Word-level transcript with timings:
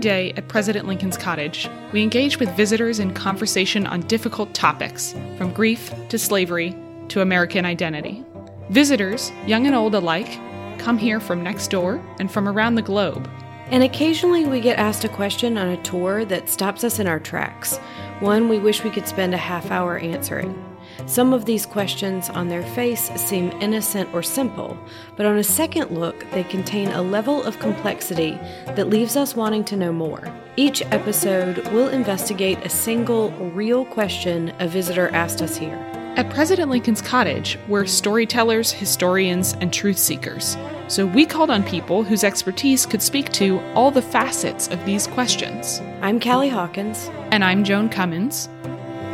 day 0.00 0.32
at 0.32 0.48
President 0.48 0.86
Lincoln's 0.86 1.16
cottage, 1.16 1.68
we 1.92 2.02
engage 2.02 2.38
with 2.38 2.56
visitors 2.56 2.98
in 2.98 3.14
conversation 3.14 3.86
on 3.86 4.00
difficult 4.02 4.54
topics, 4.54 5.14
from 5.36 5.52
grief 5.52 5.92
to 6.08 6.18
slavery 6.18 6.74
to 7.08 7.20
American 7.20 7.64
identity. 7.64 8.24
Visitors, 8.70 9.30
young 9.46 9.66
and 9.66 9.74
old 9.74 9.94
alike, 9.94 10.38
come 10.78 10.98
here 10.98 11.20
from 11.20 11.42
next 11.42 11.68
door 11.68 12.02
and 12.18 12.32
from 12.32 12.48
around 12.48 12.74
the 12.74 12.82
globe. 12.82 13.28
And 13.66 13.82
occasionally 13.82 14.46
we 14.46 14.60
get 14.60 14.78
asked 14.78 15.04
a 15.04 15.08
question 15.08 15.56
on 15.56 15.68
a 15.68 15.82
tour 15.82 16.24
that 16.24 16.48
stops 16.48 16.82
us 16.82 16.98
in 16.98 17.06
our 17.06 17.20
tracks, 17.20 17.76
one 18.20 18.48
we 18.48 18.58
wish 18.58 18.82
we 18.82 18.90
could 18.90 19.06
spend 19.06 19.34
a 19.34 19.38
half 19.38 19.70
hour 19.70 19.98
answering. 19.98 20.69
Some 21.06 21.32
of 21.32 21.44
these 21.44 21.66
questions 21.66 22.30
on 22.30 22.48
their 22.48 22.62
face 22.62 23.10
seem 23.16 23.50
innocent 23.60 24.08
or 24.12 24.22
simple, 24.22 24.78
but 25.16 25.26
on 25.26 25.38
a 25.38 25.44
second 25.44 25.90
look, 25.90 26.24
they 26.30 26.44
contain 26.44 26.88
a 26.88 27.02
level 27.02 27.42
of 27.42 27.58
complexity 27.58 28.32
that 28.66 28.88
leaves 28.88 29.16
us 29.16 29.34
wanting 29.34 29.64
to 29.64 29.76
know 29.76 29.92
more. 29.92 30.32
Each 30.56 30.82
episode 30.92 31.66
will 31.68 31.88
investigate 31.88 32.58
a 32.64 32.68
single 32.68 33.30
real 33.52 33.84
question 33.84 34.52
a 34.60 34.68
visitor 34.68 35.08
asked 35.08 35.42
us 35.42 35.56
here. 35.56 35.78
At 36.16 36.28
President 36.30 36.70
Lincoln's 36.70 37.00
cottage, 37.00 37.58
we're 37.66 37.86
storytellers, 37.86 38.72
historians, 38.72 39.54
and 39.60 39.72
truth 39.72 39.98
seekers. 39.98 40.56
So 40.88 41.06
we 41.06 41.24
called 41.24 41.50
on 41.50 41.62
people 41.62 42.02
whose 42.02 42.24
expertise 42.24 42.84
could 42.84 43.00
speak 43.00 43.32
to 43.34 43.60
all 43.74 43.90
the 43.90 44.02
facets 44.02 44.68
of 44.68 44.84
these 44.84 45.06
questions. 45.06 45.80
I'm 46.02 46.20
Callie 46.20 46.48
Hawkins. 46.48 47.08
And 47.30 47.44
I'm 47.44 47.62
Joan 47.64 47.88
Cummins. 47.88 48.48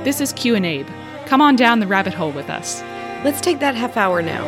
This 0.04 0.20
is 0.20 0.32
Q 0.32 0.54
and 0.54 0.64
Abe. 0.64 0.88
Come 1.26 1.40
on 1.40 1.56
down 1.56 1.80
the 1.80 1.88
rabbit 1.88 2.14
hole 2.14 2.30
with 2.30 2.48
us. 2.48 2.82
Let's 3.24 3.40
take 3.40 3.58
that 3.58 3.74
half 3.74 3.96
hour 3.96 4.22
now. 4.22 4.46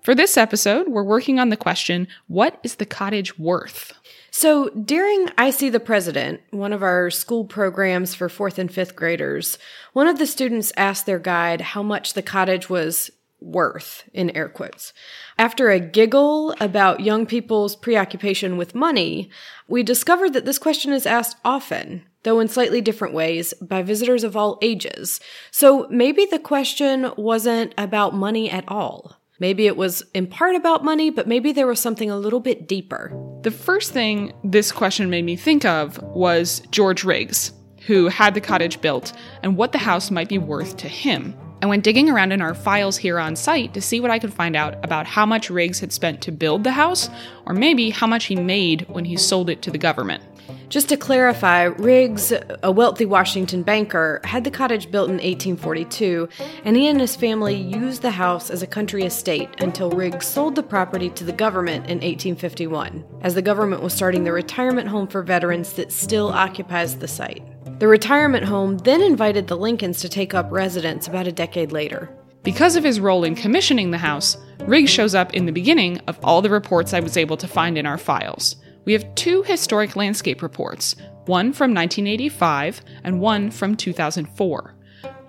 For 0.00 0.14
this 0.14 0.38
episode, 0.38 0.88
we're 0.88 1.02
working 1.02 1.38
on 1.38 1.50
the 1.50 1.56
question 1.56 2.08
what 2.28 2.58
is 2.62 2.76
the 2.76 2.86
cottage 2.86 3.38
worth? 3.38 3.92
So, 4.30 4.70
during 4.70 5.28
I 5.36 5.50
See 5.50 5.68
the 5.68 5.80
President, 5.80 6.40
one 6.50 6.72
of 6.72 6.82
our 6.82 7.10
school 7.10 7.44
programs 7.44 8.14
for 8.14 8.28
fourth 8.28 8.58
and 8.58 8.72
fifth 8.72 8.96
graders, 8.96 9.58
one 9.92 10.06
of 10.06 10.18
the 10.18 10.26
students 10.26 10.72
asked 10.76 11.04
their 11.04 11.18
guide 11.18 11.60
how 11.60 11.82
much 11.82 12.14
the 12.14 12.22
cottage 12.22 12.70
was 12.70 13.10
worth, 13.40 14.08
in 14.14 14.30
air 14.30 14.48
quotes. 14.48 14.92
After 15.38 15.70
a 15.70 15.80
giggle 15.80 16.54
about 16.60 17.00
young 17.00 17.26
people's 17.26 17.76
preoccupation 17.76 18.56
with 18.56 18.74
money, 18.74 19.28
we 19.68 19.82
discovered 19.82 20.32
that 20.32 20.44
this 20.44 20.58
question 20.58 20.92
is 20.92 21.04
asked 21.04 21.36
often 21.44 22.04
though 22.26 22.40
in 22.40 22.48
slightly 22.48 22.80
different 22.80 23.14
ways, 23.14 23.54
by 23.62 23.82
visitors 23.82 24.24
of 24.24 24.36
all 24.36 24.58
ages. 24.60 25.20
So 25.52 25.86
maybe 25.90 26.26
the 26.26 26.40
question 26.40 27.12
wasn't 27.16 27.72
about 27.78 28.14
money 28.14 28.50
at 28.50 28.64
all. 28.66 29.16
Maybe 29.38 29.68
it 29.68 29.76
was 29.76 30.02
in 30.12 30.26
part 30.26 30.56
about 30.56 30.84
money, 30.84 31.10
but 31.10 31.28
maybe 31.28 31.52
there 31.52 31.68
was 31.68 31.78
something 31.78 32.10
a 32.10 32.18
little 32.18 32.40
bit 32.40 32.66
deeper. 32.66 33.12
The 33.42 33.52
first 33.52 33.92
thing 33.92 34.32
this 34.42 34.72
question 34.72 35.08
made 35.08 35.24
me 35.24 35.36
think 35.36 35.64
of 35.64 36.02
was 36.02 36.62
George 36.72 37.04
Riggs, 37.04 37.52
who 37.86 38.08
had 38.08 38.34
the 38.34 38.40
cottage 38.40 38.80
built, 38.80 39.12
and 39.44 39.56
what 39.56 39.70
the 39.70 39.78
house 39.78 40.10
might 40.10 40.28
be 40.28 40.38
worth 40.38 40.76
to 40.78 40.88
him. 40.88 41.32
I 41.62 41.66
went 41.66 41.84
digging 41.84 42.10
around 42.10 42.32
in 42.32 42.42
our 42.42 42.54
files 42.54 42.96
here 42.96 43.20
on 43.20 43.36
site 43.36 43.72
to 43.74 43.80
see 43.80 44.00
what 44.00 44.10
I 44.10 44.18
could 44.18 44.34
find 44.34 44.56
out 44.56 44.84
about 44.84 45.06
how 45.06 45.26
much 45.26 45.48
Riggs 45.48 45.78
had 45.78 45.92
spent 45.92 46.22
to 46.22 46.32
build 46.32 46.64
the 46.64 46.72
house, 46.72 47.08
or 47.46 47.54
maybe 47.54 47.90
how 47.90 48.08
much 48.08 48.24
he 48.24 48.34
made 48.34 48.84
when 48.88 49.04
he 49.04 49.16
sold 49.16 49.48
it 49.48 49.62
to 49.62 49.70
the 49.70 49.78
government. 49.78 50.24
Just 50.68 50.88
to 50.88 50.96
clarify, 50.96 51.64
Riggs, 51.64 52.32
a 52.62 52.72
wealthy 52.72 53.06
Washington 53.06 53.62
banker, 53.62 54.20
had 54.24 54.42
the 54.42 54.50
cottage 54.50 54.90
built 54.90 55.08
in 55.08 55.14
1842, 55.14 56.28
and 56.64 56.76
he 56.76 56.88
and 56.88 57.00
his 57.00 57.14
family 57.14 57.54
used 57.54 58.02
the 58.02 58.10
house 58.10 58.50
as 58.50 58.62
a 58.62 58.66
country 58.66 59.04
estate 59.04 59.48
until 59.60 59.90
Riggs 59.90 60.26
sold 60.26 60.56
the 60.56 60.64
property 60.64 61.08
to 61.10 61.22
the 61.22 61.32
government 61.32 61.86
in 61.86 61.98
1851, 61.98 63.04
as 63.22 63.34
the 63.34 63.42
government 63.42 63.82
was 63.82 63.94
starting 63.94 64.24
the 64.24 64.32
retirement 64.32 64.88
home 64.88 65.06
for 65.06 65.22
veterans 65.22 65.74
that 65.74 65.92
still 65.92 66.30
occupies 66.30 66.98
the 66.98 67.08
site. 67.08 67.44
The 67.78 67.86
retirement 67.86 68.44
home 68.44 68.78
then 68.78 69.02
invited 69.02 69.46
the 69.46 69.56
Lincolns 69.56 70.00
to 70.00 70.08
take 70.08 70.34
up 70.34 70.50
residence 70.50 71.06
about 71.06 71.28
a 71.28 71.32
decade 71.32 71.70
later. 71.70 72.10
Because 72.42 72.74
of 72.74 72.82
his 72.82 72.98
role 72.98 73.22
in 73.22 73.36
commissioning 73.36 73.92
the 73.92 73.98
house, 73.98 74.36
Riggs 74.62 74.90
shows 74.90 75.14
up 75.14 75.32
in 75.34 75.46
the 75.46 75.52
beginning 75.52 75.98
of 76.08 76.18
all 76.24 76.42
the 76.42 76.50
reports 76.50 76.92
I 76.92 77.00
was 77.00 77.16
able 77.16 77.36
to 77.36 77.46
find 77.46 77.78
in 77.78 77.86
our 77.86 77.98
files 77.98 78.56
we 78.86 78.94
have 78.94 79.14
two 79.14 79.42
historic 79.42 79.96
landscape 79.96 80.40
reports, 80.40 80.96
one 81.26 81.52
from 81.52 81.74
1985 81.74 82.80
and 83.04 83.20
one 83.20 83.50
from 83.50 83.76
2004. 83.76 84.74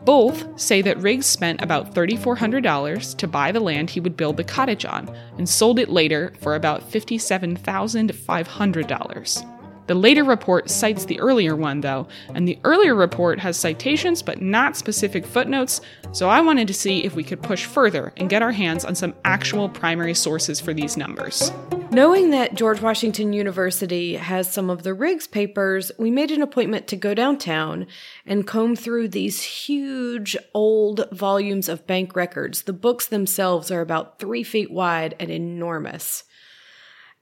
Both 0.05 0.57
say 0.57 0.81
that 0.83 0.99
Riggs 0.99 1.25
spent 1.25 1.61
about 1.61 1.93
$3,400 1.93 3.17
to 3.17 3.27
buy 3.27 3.51
the 3.51 3.59
land 3.59 3.89
he 3.89 3.99
would 3.99 4.15
build 4.15 4.37
the 4.37 4.45
cottage 4.45 4.85
on 4.85 5.13
and 5.37 5.49
sold 5.49 5.79
it 5.79 5.89
later 5.89 6.33
for 6.39 6.55
about 6.55 6.89
$57,500. 6.89 9.56
The 9.87 9.95
later 9.95 10.25
report 10.25 10.69
cites 10.69 11.05
the 11.05 11.19
earlier 11.19 11.55
one, 11.55 11.81
though, 11.81 12.07
and 12.33 12.45
the 12.45 12.59
earlier 12.65 12.93
report 12.93 13.39
has 13.39 13.57
citations 13.57 14.21
but 14.21 14.41
not 14.41 14.75
specific 14.75 15.25
footnotes, 15.25 15.79
so 16.11 16.29
I 16.29 16.41
wanted 16.41 16.67
to 16.67 16.73
see 16.73 17.05
if 17.05 17.15
we 17.15 17.23
could 17.23 17.41
push 17.41 17.65
further 17.65 18.13
and 18.17 18.29
get 18.29 18.41
our 18.41 18.51
hands 18.51 18.83
on 18.83 18.95
some 18.95 19.15
actual 19.23 19.69
primary 19.69 20.13
sources 20.13 20.59
for 20.59 20.73
these 20.73 20.97
numbers. 20.97 21.51
Knowing 21.89 22.31
that 22.31 22.53
George 22.53 22.81
Washington 22.81 23.31
University 23.31 24.17
has 24.17 24.51
some 24.51 24.69
of 24.69 24.83
the 24.83 24.93
Riggs 24.93 25.25
papers, 25.25 25.89
we 25.97 26.11
made 26.11 26.31
an 26.31 26.41
appointment 26.41 26.85
to 26.87 26.97
go 26.97 27.13
downtown 27.13 27.87
and 28.25 28.45
comb 28.45 28.75
through 28.75 29.07
these 29.07 29.41
huge 29.41 30.35
old 30.53 31.09
volumes 31.13 31.69
of 31.69 31.87
bank 31.87 32.13
records. 32.13 32.63
The 32.63 32.73
books 32.73 33.07
themselves 33.07 33.71
are 33.71 33.79
about 33.79 34.19
three 34.19 34.43
feet 34.43 34.69
wide 34.69 35.15
and 35.17 35.31
enormous. 35.31 36.25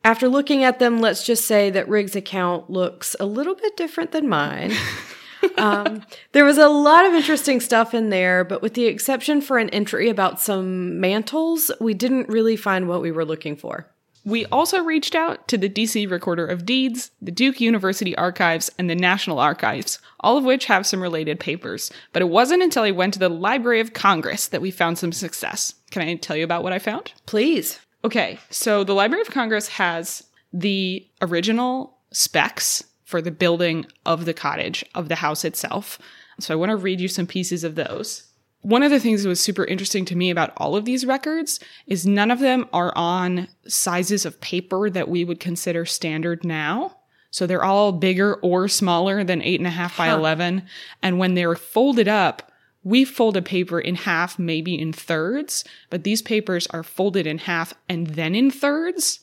After 0.06 0.30
looking 0.30 0.64
at 0.64 0.78
them, 0.78 1.02
let's 1.02 1.26
just 1.26 1.46
say 1.46 1.72
that 1.72 1.90
Riggs' 1.90 2.16
account 2.16 2.70
looks 2.70 3.16
a 3.20 3.26
little 3.26 3.56
bit 3.56 3.76
different 3.76 4.12
than 4.12 4.30
mine. 4.30 4.72
um, 5.58 6.04
there 6.32 6.46
was 6.46 6.60
a 6.60 6.70
lot 6.70 7.08
of 7.08 7.14
interesting 7.14 7.60
stuff 7.60 7.96
in 7.96 8.12
there, 8.12 8.44
but 8.44 8.62
with 8.62 8.76
the 8.76 8.86
exception 8.86 9.42
for 9.42 9.58
an 9.58 9.72
entry 9.72 10.08
about 10.08 10.40
some 10.40 11.00
mantles, 11.00 11.72
we 11.82 11.96
didn't 11.96 12.30
really 12.30 12.56
find 12.56 12.88
what 12.88 13.02
we 13.02 13.12
were 13.12 13.26
looking 13.26 13.56
for. 13.56 13.88
We 14.24 14.46
also 14.48 14.84
reached 14.84 15.16
out 15.16 15.48
to 15.48 15.58
the 15.58 15.70
DC 15.70 16.08
Recorder 16.10 16.46
of 16.46 16.68
Deeds, 16.68 17.10
the 17.20 17.32
Duke 17.32 17.60
University 17.60 18.16
Archives, 18.16 18.70
and 18.78 18.88
the 18.88 18.96
National 18.96 19.40
Archives, 19.40 19.98
all 20.20 20.38
of 20.38 20.44
which 20.44 20.66
have 20.66 20.86
some 20.86 21.02
related 21.02 21.40
papers. 21.40 21.92
But 22.14 22.22
it 22.22 22.30
wasn't 22.30 22.62
until 22.62 22.84
I 22.84 22.92
went 22.92 23.14
to 23.14 23.20
the 23.20 23.30
Library 23.30 23.80
of 23.80 23.94
Congress 23.94 24.48
that 24.50 24.62
we 24.62 24.70
found 24.70 25.00
some 25.00 25.12
success. 25.12 25.74
Can 25.90 26.04
I 26.04 26.14
tell 26.14 26.36
you 26.36 26.44
about 26.44 26.62
what 26.62 26.74
I 26.74 26.80
found? 26.80 27.12
Please. 27.26 27.80
Okay, 28.06 28.38
so 28.52 28.84
the 28.84 28.94
Library 28.94 29.24
of 29.24 29.32
Congress 29.32 29.68
has 29.68 30.22
the 30.54 31.08
original 31.24 31.98
specs 32.12 32.84
for 33.04 33.20
the 33.20 33.32
building 33.32 33.88
of 34.06 34.26
the 34.26 34.34
cottage, 34.34 34.86
of 34.94 35.10
the 35.10 35.16
house 35.16 35.44
itself. 35.44 35.98
So 36.40 36.54
I 36.54 36.56
want 36.56 36.70
to 36.70 36.76
read 36.76 37.02
you 37.02 37.08
some 37.08 37.26
pieces 37.26 37.64
of 37.64 37.74
those. 37.74 38.28
One 38.62 38.84
of 38.84 38.92
the 38.92 39.00
things 39.00 39.24
that 39.24 39.30
was 39.30 39.42
super 39.42 39.66
interesting 39.66 40.06
to 40.06 40.16
me 40.16 40.30
about 40.30 40.54
all 40.58 40.76
of 40.76 40.86
these 40.86 41.04
records 41.04 41.60
is 41.88 42.06
none 42.06 42.30
of 42.30 42.38
them 42.38 42.70
are 42.72 42.94
on 42.96 43.48
sizes 43.68 44.24
of 44.24 44.40
paper 44.40 44.88
that 44.88 45.10
we 45.10 45.26
would 45.26 45.40
consider 45.40 45.84
standard 45.84 46.46
now. 46.46 46.98
So 47.32 47.48
they're 47.48 47.66
all 47.66 47.92
bigger 47.92 48.36
or 48.36 48.68
smaller 48.68 49.24
than 49.24 49.42
eight 49.42 49.60
and 49.60 49.66
a 49.66 49.72
half 49.72 49.98
by 49.98 50.10
huh. 50.10 50.18
11. 50.18 50.62
And 51.02 51.18
when 51.18 51.34
they're 51.34 51.56
folded 51.56 52.08
up, 52.08 52.52
we 52.86 53.04
fold 53.04 53.36
a 53.36 53.42
paper 53.42 53.80
in 53.80 53.96
half, 53.96 54.40
maybe 54.40 54.80
in 54.80 54.94
thirds, 54.94 55.66
but 55.90 56.04
these 56.04 56.22
papers 56.22 56.68
are 56.68 56.84
folded 56.84 57.28
in 57.28 57.40
half 57.40 57.74
and 57.90 58.08
then 58.08 58.36
in 58.36 58.52
thirds. 58.52 59.22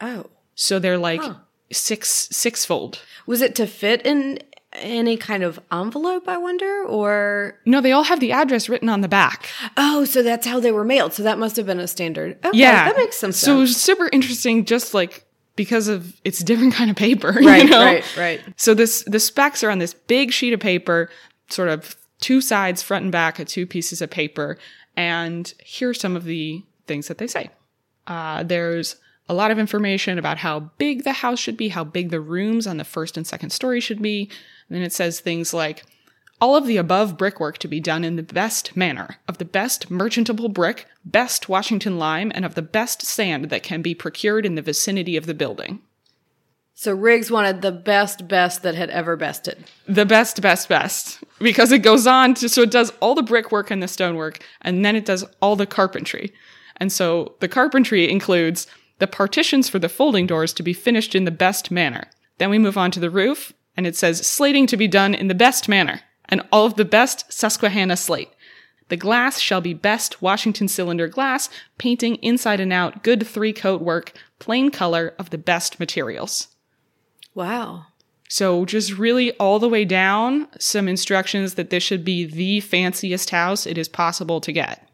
Oh. 0.00 0.26
So 0.56 0.78
they're 0.78 0.98
like 0.98 1.20
huh. 1.20 1.34
six 1.70 2.28
six 2.32 2.64
fold. 2.64 3.00
Was 3.26 3.42
it 3.42 3.54
to 3.56 3.66
fit 3.66 4.04
in 4.06 4.38
any 4.72 5.16
kind 5.16 5.44
of 5.44 5.60
envelope, 5.70 6.28
I 6.28 6.38
wonder, 6.38 6.84
or 6.84 7.60
No, 7.66 7.80
they 7.80 7.92
all 7.92 8.04
have 8.04 8.20
the 8.20 8.32
address 8.32 8.68
written 8.68 8.88
on 8.88 9.02
the 9.02 9.08
back. 9.08 9.48
Oh, 9.76 10.04
so 10.04 10.22
that's 10.22 10.46
how 10.46 10.58
they 10.58 10.72
were 10.72 10.84
mailed. 10.84 11.12
So 11.12 11.22
that 11.22 11.38
must 11.38 11.56
have 11.56 11.66
been 11.66 11.78
a 11.78 11.86
standard. 11.86 12.38
Okay, 12.44 12.58
yeah. 12.58 12.86
that 12.86 12.96
makes 12.96 13.16
some 13.16 13.32
sense. 13.32 13.44
So 13.44 13.56
it 13.56 13.60
was 13.60 13.76
super 13.76 14.08
interesting 14.12 14.64
just 14.64 14.94
like 14.94 15.26
because 15.56 15.88
of 15.88 16.18
it's 16.24 16.40
a 16.40 16.44
different 16.44 16.72
kind 16.72 16.90
of 16.90 16.96
paper. 16.96 17.32
Right, 17.44 17.64
you 17.64 17.70
know? 17.70 17.84
right, 17.84 18.16
right. 18.16 18.40
So 18.56 18.72
this 18.72 19.04
the 19.06 19.20
specs 19.20 19.62
are 19.62 19.70
on 19.70 19.78
this 19.78 19.92
big 19.92 20.32
sheet 20.32 20.54
of 20.54 20.60
paper, 20.60 21.10
sort 21.50 21.68
of 21.68 21.96
two 22.20 22.40
sides, 22.40 22.82
front 22.82 23.04
and 23.04 23.12
back, 23.12 23.38
of 23.38 23.48
two 23.48 23.66
pieces 23.66 24.00
of 24.02 24.10
paper. 24.10 24.58
And 24.96 25.52
here's 25.58 26.00
some 26.00 26.16
of 26.16 26.24
the 26.24 26.62
things 26.86 27.08
that 27.08 27.18
they 27.18 27.26
say. 27.26 27.50
Uh, 28.06 28.42
there's 28.42 28.96
a 29.28 29.34
lot 29.34 29.50
of 29.50 29.58
information 29.58 30.18
about 30.18 30.38
how 30.38 30.60
big 30.78 31.04
the 31.04 31.12
house 31.12 31.38
should 31.38 31.56
be, 31.56 31.68
how 31.68 31.84
big 31.84 32.10
the 32.10 32.20
rooms 32.20 32.66
on 32.66 32.76
the 32.76 32.84
first 32.84 33.16
and 33.16 33.26
second 33.26 33.50
story 33.50 33.80
should 33.80 34.02
be. 34.02 34.30
And 34.68 34.76
then 34.76 34.82
it 34.82 34.92
says 34.92 35.20
things 35.20 35.54
like, 35.54 35.84
all 36.40 36.56
of 36.56 36.66
the 36.66 36.76
above 36.76 37.16
brickwork 37.16 37.58
to 37.58 37.68
be 37.68 37.80
done 37.80 38.04
in 38.04 38.16
the 38.16 38.22
best 38.22 38.76
manner, 38.76 39.16
of 39.28 39.38
the 39.38 39.44
best 39.44 39.90
merchantable 39.90 40.48
brick, 40.48 40.86
best 41.04 41.48
Washington 41.48 41.98
lime, 41.98 42.30
and 42.34 42.44
of 42.44 42.54
the 42.54 42.60
best 42.60 43.02
sand 43.02 43.46
that 43.46 43.62
can 43.62 43.80
be 43.82 43.94
procured 43.94 44.44
in 44.44 44.54
the 44.54 44.62
vicinity 44.62 45.16
of 45.16 45.26
the 45.26 45.32
building. 45.32 45.80
So 46.74 46.92
Riggs 46.92 47.30
wanted 47.30 47.62
the 47.62 47.72
best 47.72 48.26
best 48.26 48.62
that 48.62 48.74
had 48.74 48.90
ever 48.90 49.16
bested. 49.16 49.64
The 49.86 50.04
best 50.04 50.42
best 50.42 50.68
best 50.68 51.22
because 51.38 51.70
it 51.70 51.78
goes 51.78 52.06
on 52.06 52.34
to 52.34 52.48
so 52.48 52.62
it 52.62 52.70
does 52.70 52.92
all 53.00 53.14
the 53.14 53.22
brickwork 53.22 53.70
and 53.70 53.82
the 53.82 53.88
stonework 53.88 54.44
and 54.60 54.84
then 54.84 54.96
it 54.96 55.04
does 55.04 55.24
all 55.40 55.56
the 55.56 55.66
carpentry. 55.66 56.32
And 56.76 56.90
so 56.92 57.36
the 57.40 57.48
carpentry 57.48 58.10
includes 58.10 58.66
the 58.98 59.06
partitions 59.06 59.68
for 59.68 59.78
the 59.78 59.88
folding 59.88 60.26
doors 60.26 60.52
to 60.54 60.62
be 60.62 60.72
finished 60.72 61.14
in 61.14 61.24
the 61.24 61.30
best 61.30 61.70
manner, 61.70 62.08
Then 62.38 62.50
we 62.50 62.58
move 62.58 62.76
on 62.76 62.90
to 62.92 63.00
the 63.00 63.10
roof, 63.10 63.52
and 63.76 63.86
it 63.86 63.96
says 63.96 64.26
slating 64.26 64.66
to 64.68 64.76
be 64.76 64.88
done 64.88 65.14
in 65.14 65.28
the 65.28 65.34
best 65.34 65.68
manner, 65.68 66.00
and 66.26 66.42
all 66.50 66.66
of 66.66 66.76
the 66.76 66.84
best 66.84 67.32
Susquehanna 67.32 67.96
slate. 67.96 68.30
The 68.88 68.96
glass 68.96 69.40
shall 69.40 69.60
be 69.60 69.74
best 69.74 70.20
Washington 70.20 70.68
cylinder 70.68 71.08
glass, 71.08 71.48
painting 71.78 72.16
inside 72.16 72.60
and 72.60 72.72
out, 72.72 73.02
good 73.02 73.26
three 73.26 73.52
coat 73.52 73.80
work, 73.80 74.12
plain 74.38 74.70
color 74.70 75.14
of 75.18 75.30
the 75.30 75.38
best 75.38 75.80
materials. 75.80 76.53
Wow. 77.34 77.86
So, 78.28 78.64
just 78.64 78.96
really 78.96 79.32
all 79.32 79.58
the 79.58 79.68
way 79.68 79.84
down, 79.84 80.48
some 80.58 80.88
instructions 80.88 81.54
that 81.54 81.70
this 81.70 81.82
should 81.82 82.04
be 82.04 82.24
the 82.24 82.60
fanciest 82.60 83.30
house 83.30 83.66
it 83.66 83.76
is 83.78 83.88
possible 83.88 84.40
to 84.40 84.50
get, 84.52 84.88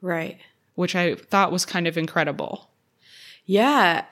Right. 0.00 0.38
which 0.74 0.94
I 0.94 1.16
thought 1.16 1.52
was 1.52 1.66
kind 1.66 1.86
of 1.86 1.98
incredible. 1.98 2.70
Yeah. 3.44 4.04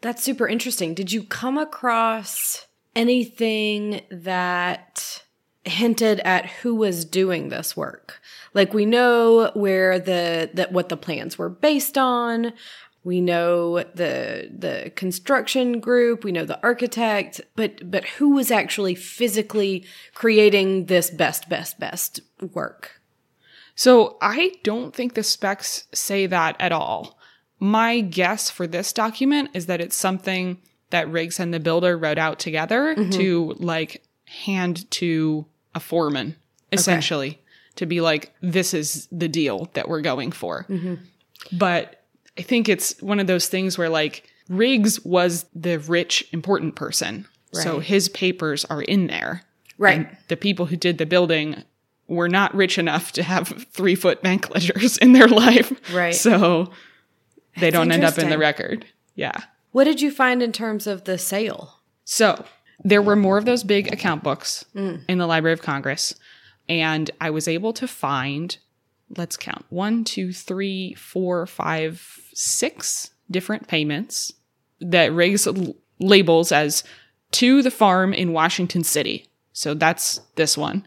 That's 0.00 0.22
super 0.22 0.48
interesting. 0.48 0.94
Did 0.94 1.12
you 1.12 1.22
come 1.22 1.56
across 1.58 2.66
anything 2.96 4.02
that 4.10 5.22
hinted 5.64 6.20
at 6.20 6.46
who 6.46 6.74
was 6.74 7.04
doing 7.04 7.48
this 7.48 7.76
work? 7.76 8.20
Like 8.54 8.72
we 8.72 8.86
know 8.86 9.50
where 9.54 9.98
the 9.98 10.50
that 10.54 10.72
what 10.72 10.88
the 10.88 10.96
plans 10.96 11.36
were 11.38 11.48
based 11.50 11.98
on. 11.98 12.52
We 13.08 13.22
know 13.22 13.78
the 13.78 14.50
the 14.54 14.92
construction 14.94 15.80
group, 15.80 16.24
we 16.24 16.30
know 16.30 16.44
the 16.44 16.62
architect, 16.62 17.40
but 17.56 17.90
but 17.90 18.04
who 18.04 18.34
was 18.34 18.50
actually 18.50 18.94
physically 18.96 19.86
creating 20.12 20.86
this 20.86 21.08
best 21.08 21.48
best 21.48 21.80
best 21.80 22.20
work? 22.52 23.00
So, 23.74 24.18
I 24.20 24.56
don't 24.62 24.94
think 24.94 25.14
the 25.14 25.22
specs 25.22 25.86
say 25.94 26.26
that 26.26 26.56
at 26.60 26.70
all. 26.70 27.18
My 27.58 28.00
guess 28.00 28.50
for 28.50 28.66
this 28.66 28.92
document 28.92 29.52
is 29.54 29.64
that 29.66 29.80
it's 29.80 29.96
something 29.96 30.58
that 30.90 31.10
Riggs 31.10 31.40
and 31.40 31.54
the 31.54 31.60
builder 31.60 31.96
wrote 31.96 32.18
out 32.18 32.38
together 32.38 32.94
mm-hmm. 32.94 33.08
to 33.12 33.54
like 33.58 34.02
hand 34.26 34.90
to 34.90 35.46
a 35.74 35.80
foreman, 35.80 36.36
essentially, 36.72 37.40
to 37.76 37.86
be 37.86 38.02
like, 38.02 38.34
this 38.42 38.74
is 38.74 39.08
the 39.10 39.28
deal 39.28 39.70
that 39.72 39.88
we're 39.88 40.02
going 40.02 40.30
for. 40.30 40.66
Mm-hmm. 40.68 40.96
But 41.56 41.97
I 42.38 42.42
think 42.42 42.68
it's 42.68 43.00
one 43.02 43.20
of 43.20 43.26
those 43.26 43.48
things 43.48 43.76
where 43.76 43.88
like 43.88 44.24
Riggs 44.48 45.04
was 45.04 45.44
the 45.54 45.78
rich, 45.78 46.26
important 46.32 46.76
person. 46.76 47.26
So 47.52 47.80
his 47.80 48.08
papers 48.08 48.64
are 48.66 48.82
in 48.82 49.06
there. 49.06 49.42
Right. 49.78 49.98
And 49.98 50.16
the 50.28 50.36
people 50.36 50.66
who 50.66 50.76
did 50.76 50.98
the 50.98 51.06
building 51.06 51.64
were 52.06 52.28
not 52.28 52.54
rich 52.54 52.78
enough 52.78 53.12
to 53.12 53.22
have 53.22 53.48
three 53.72 53.94
foot 53.94 54.22
bank 54.22 54.50
ledgers 54.50 54.98
in 54.98 55.12
their 55.12 55.28
life. 55.28 55.72
Right. 55.92 56.14
So 56.14 56.70
they 57.58 57.70
don't 57.70 57.90
end 57.90 58.04
up 58.04 58.18
in 58.18 58.30
the 58.30 58.38
record. 58.38 58.86
Yeah. 59.14 59.40
What 59.72 59.84
did 59.84 60.00
you 60.00 60.10
find 60.10 60.42
in 60.42 60.52
terms 60.52 60.86
of 60.86 61.04
the 61.04 61.18
sale? 61.18 61.80
So 62.04 62.44
there 62.82 63.02
were 63.02 63.16
more 63.16 63.38
of 63.38 63.44
those 63.44 63.64
big 63.64 63.92
account 63.92 64.22
books 64.22 64.64
mm. 64.74 65.02
in 65.08 65.18
the 65.18 65.26
Library 65.26 65.52
of 65.52 65.62
Congress. 65.62 66.14
And 66.68 67.10
I 67.20 67.30
was 67.30 67.48
able 67.48 67.72
to 67.74 67.88
find, 67.88 68.56
let's 69.16 69.36
count 69.36 69.64
one, 69.70 70.04
two, 70.04 70.32
three, 70.32 70.94
four, 70.94 71.46
five, 71.46 72.18
six 72.34 73.10
different 73.30 73.68
payments 73.68 74.32
that 74.80 75.12
Riggs 75.12 75.46
l- 75.46 75.74
labels 75.98 76.52
as 76.52 76.84
to 77.32 77.62
the 77.62 77.70
farm 77.70 78.12
in 78.14 78.32
Washington 78.32 78.84
City. 78.84 79.26
So 79.52 79.74
that's 79.74 80.20
this 80.36 80.56
one, 80.56 80.84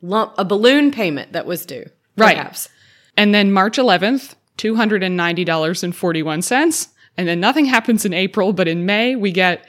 Lump 0.02 0.34
a 0.38 0.46
balloon 0.46 0.92
payment 0.92 1.34
that 1.34 1.46
was 1.46 1.66
due. 1.66 1.90
Right. 2.16 2.38
Perhaps. 2.38 2.70
And 3.16 3.34
then 3.34 3.52
March 3.52 3.78
11th, 3.78 4.36
$290.41. 4.58 6.88
And 7.18 7.28
then 7.28 7.40
nothing 7.40 7.66
happens 7.66 8.06
in 8.06 8.14
April, 8.14 8.54
but 8.54 8.68
in 8.68 8.86
May, 8.86 9.16
we 9.16 9.32
get 9.32 9.66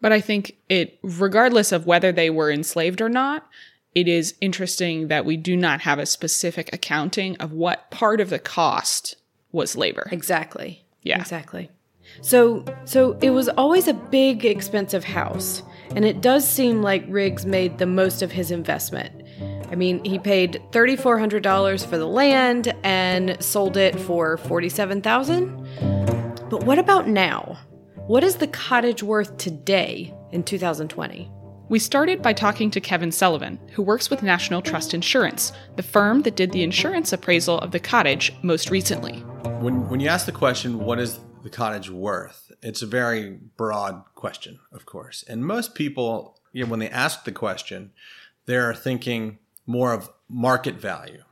But 0.00 0.12
I 0.12 0.20
think 0.20 0.56
it, 0.68 0.98
regardless 1.02 1.72
of 1.72 1.86
whether 1.86 2.12
they 2.12 2.30
were 2.30 2.50
enslaved 2.50 3.00
or 3.00 3.08
not, 3.08 3.48
it 3.94 4.06
is 4.06 4.34
interesting 4.40 5.08
that 5.08 5.24
we 5.24 5.36
do 5.36 5.56
not 5.56 5.80
have 5.80 5.98
a 5.98 6.06
specific 6.06 6.68
accounting 6.72 7.36
of 7.38 7.52
what 7.52 7.90
part 7.90 8.20
of 8.20 8.30
the 8.30 8.38
cost 8.38 9.16
was 9.50 9.76
labor. 9.76 10.08
Exactly. 10.12 10.84
Yeah. 11.02 11.18
Exactly. 11.18 11.70
So 12.20 12.64
so 12.84 13.18
it 13.20 13.30
was 13.30 13.48
always 13.50 13.88
a 13.88 13.94
big 13.94 14.44
expensive 14.44 15.04
house, 15.04 15.62
and 15.94 16.04
it 16.04 16.20
does 16.20 16.48
seem 16.48 16.82
like 16.82 17.04
Riggs 17.08 17.46
made 17.46 17.78
the 17.78 17.86
most 17.86 18.22
of 18.22 18.32
his 18.32 18.50
investment. 18.50 19.22
I 19.70 19.74
mean, 19.74 20.02
he 20.04 20.18
paid 20.18 20.62
$3400 20.70 21.86
for 21.86 21.98
the 21.98 22.06
land 22.06 22.74
and 22.82 23.42
sold 23.42 23.76
it 23.76 23.98
for 24.00 24.38
47,000. 24.38 26.48
But 26.48 26.64
what 26.64 26.78
about 26.78 27.06
now? 27.06 27.58
What 28.06 28.24
is 28.24 28.36
the 28.36 28.46
cottage 28.46 29.02
worth 29.02 29.36
today 29.36 30.14
in 30.32 30.42
2020? 30.42 31.30
We 31.68 31.78
started 31.78 32.22
by 32.22 32.32
talking 32.32 32.70
to 32.70 32.80
Kevin 32.80 33.12
Sullivan, 33.12 33.60
who 33.74 33.82
works 33.82 34.08
with 34.08 34.22
National 34.22 34.62
Trust 34.62 34.94
Insurance, 34.94 35.52
the 35.76 35.82
firm 35.82 36.22
that 36.22 36.34
did 36.34 36.50
the 36.50 36.62
insurance 36.62 37.12
appraisal 37.12 37.58
of 37.58 37.72
the 37.72 37.78
cottage 37.78 38.32
most 38.40 38.70
recently. 38.70 39.18
When 39.60 39.86
when 39.90 40.00
you 40.00 40.08
ask 40.08 40.24
the 40.24 40.32
question, 40.32 40.78
what 40.78 40.98
is 40.98 41.20
the 41.42 41.50
cottage 41.50 41.90
worth? 41.90 42.50
It's 42.62 42.82
a 42.82 42.86
very 42.86 43.38
broad 43.56 44.04
question, 44.14 44.58
of 44.72 44.86
course. 44.86 45.24
And 45.28 45.44
most 45.44 45.74
people, 45.74 46.38
you 46.52 46.64
know, 46.64 46.70
when 46.70 46.80
they 46.80 46.90
ask 46.90 47.24
the 47.24 47.32
question, 47.32 47.92
they're 48.46 48.74
thinking 48.74 49.38
more 49.66 49.92
of 49.92 50.10
market 50.28 50.76
value, 50.76 51.22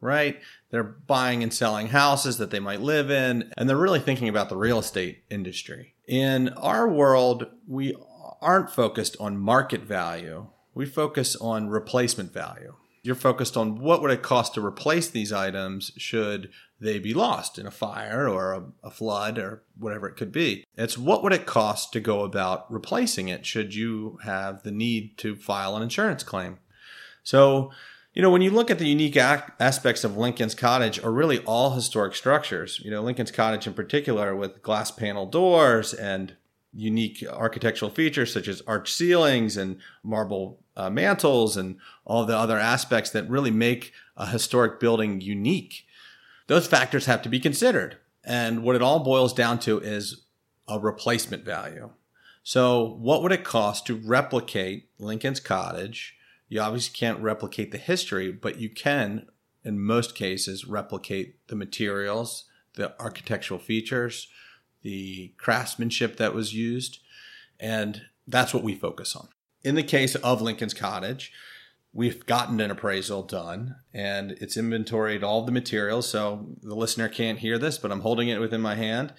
right? 0.00 0.40
They're 0.70 0.82
buying 0.82 1.42
and 1.42 1.54
selling 1.54 1.88
houses 1.88 2.38
that 2.38 2.50
they 2.50 2.60
might 2.60 2.80
live 2.80 3.10
in, 3.10 3.52
and 3.56 3.68
they're 3.68 3.76
really 3.76 4.00
thinking 4.00 4.28
about 4.28 4.48
the 4.48 4.56
real 4.56 4.78
estate 4.78 5.22
industry. 5.30 5.94
In 6.06 6.48
our 6.50 6.88
world, 6.88 7.46
we 7.66 7.94
aren't 8.40 8.70
focused 8.70 9.16
on 9.20 9.38
market 9.38 9.82
value. 9.82 10.48
We 10.74 10.86
focus 10.86 11.36
on 11.36 11.68
replacement 11.68 12.32
value. 12.32 12.74
You're 13.04 13.14
focused 13.14 13.56
on 13.56 13.76
what 13.76 14.00
would 14.00 14.10
it 14.10 14.22
cost 14.22 14.54
to 14.54 14.64
replace 14.64 15.08
these 15.08 15.32
items 15.32 15.92
should 15.98 16.50
they 16.80 16.98
be 16.98 17.14
lost 17.14 17.58
in 17.58 17.66
a 17.66 17.70
fire 17.70 18.28
or 18.28 18.52
a, 18.52 18.64
a, 18.82 18.90
flood 18.90 19.38
or 19.38 19.62
whatever 19.78 20.08
it 20.08 20.16
could 20.16 20.32
be. 20.32 20.66
It's 20.76 20.98
what 20.98 21.22
would 21.22 21.32
it 21.32 21.46
cost 21.46 21.92
to 21.92 22.00
go 22.00 22.22
about 22.22 22.70
replacing 22.72 23.28
it 23.28 23.46
should 23.46 23.74
you 23.74 24.18
have 24.24 24.62
the 24.62 24.70
need 24.70 25.16
to 25.18 25.36
file 25.36 25.76
an 25.76 25.82
insurance 25.82 26.22
claim. 26.22 26.58
So, 27.22 27.70
you 28.14 28.22
know, 28.22 28.30
when 28.30 28.42
you 28.42 28.50
look 28.50 28.70
at 28.70 28.78
the 28.78 28.88
unique 28.88 29.16
ac- 29.16 29.52
aspects 29.60 30.02
of 30.02 30.16
Lincoln's 30.16 30.54
Cottage, 30.54 31.02
or 31.02 31.12
really 31.12 31.40
all 31.40 31.70
historic 31.70 32.14
structures, 32.14 32.80
you 32.84 32.90
know, 32.90 33.02
Lincoln's 33.02 33.30
Cottage 33.30 33.66
in 33.66 33.74
particular 33.74 34.34
with 34.34 34.62
glass 34.62 34.90
panel 34.90 35.26
doors 35.26 35.92
and 35.92 36.36
unique 36.72 37.24
architectural 37.30 37.90
features 37.90 38.32
such 38.32 38.48
as 38.48 38.62
arch 38.66 38.92
ceilings 38.92 39.56
and 39.56 39.78
marble 40.02 40.60
uh, 40.76 40.90
mantles 40.90 41.56
and 41.56 41.76
all 42.04 42.24
the 42.24 42.36
other 42.36 42.58
aspects 42.58 43.10
that 43.10 43.28
really 43.28 43.50
make 43.50 43.92
a 44.16 44.26
historic 44.26 44.80
building 44.80 45.20
unique. 45.20 45.86
Those 46.46 46.66
factors 46.66 47.06
have 47.06 47.22
to 47.22 47.28
be 47.28 47.40
considered. 47.40 47.98
And 48.24 48.62
what 48.62 48.76
it 48.76 48.82
all 48.82 49.00
boils 49.00 49.32
down 49.32 49.58
to 49.60 49.78
is 49.78 50.24
a 50.66 50.78
replacement 50.78 51.44
value. 51.44 51.90
So, 52.42 52.96
what 52.98 53.22
would 53.22 53.32
it 53.32 53.44
cost 53.44 53.86
to 53.86 53.94
replicate 53.94 54.90
Lincoln's 54.98 55.40
Cottage? 55.40 56.16
You 56.48 56.60
obviously 56.60 56.94
can't 56.94 57.20
replicate 57.20 57.70
the 57.72 57.78
history, 57.78 58.30
but 58.30 58.58
you 58.58 58.68
can, 58.68 59.26
in 59.64 59.80
most 59.80 60.14
cases, 60.14 60.66
replicate 60.66 61.46
the 61.48 61.56
materials, 61.56 62.44
the 62.74 62.94
architectural 63.00 63.60
features, 63.60 64.28
the 64.82 65.32
craftsmanship 65.38 66.16
that 66.18 66.34
was 66.34 66.54
used. 66.54 66.98
And 67.58 68.02
that's 68.26 68.52
what 68.52 68.62
we 68.62 68.74
focus 68.74 69.16
on. 69.16 69.28
In 69.64 69.74
the 69.74 69.82
case 69.82 70.14
of 70.14 70.42
Lincoln's 70.42 70.74
Cottage, 70.74 71.32
we've 71.94 72.26
gotten 72.26 72.60
an 72.60 72.70
appraisal 72.70 73.22
done 73.22 73.76
and 73.94 74.32
it's 74.32 74.58
inventoried 74.58 75.24
all 75.24 75.46
the 75.46 75.52
materials. 75.52 76.06
So 76.08 76.48
the 76.62 76.74
listener 76.74 77.08
can't 77.08 77.38
hear 77.38 77.58
this, 77.58 77.78
but 77.78 77.90
I'm 77.90 78.00
holding 78.00 78.28
it 78.28 78.40
within 78.40 78.60
my 78.60 78.74
hand. 78.74 79.14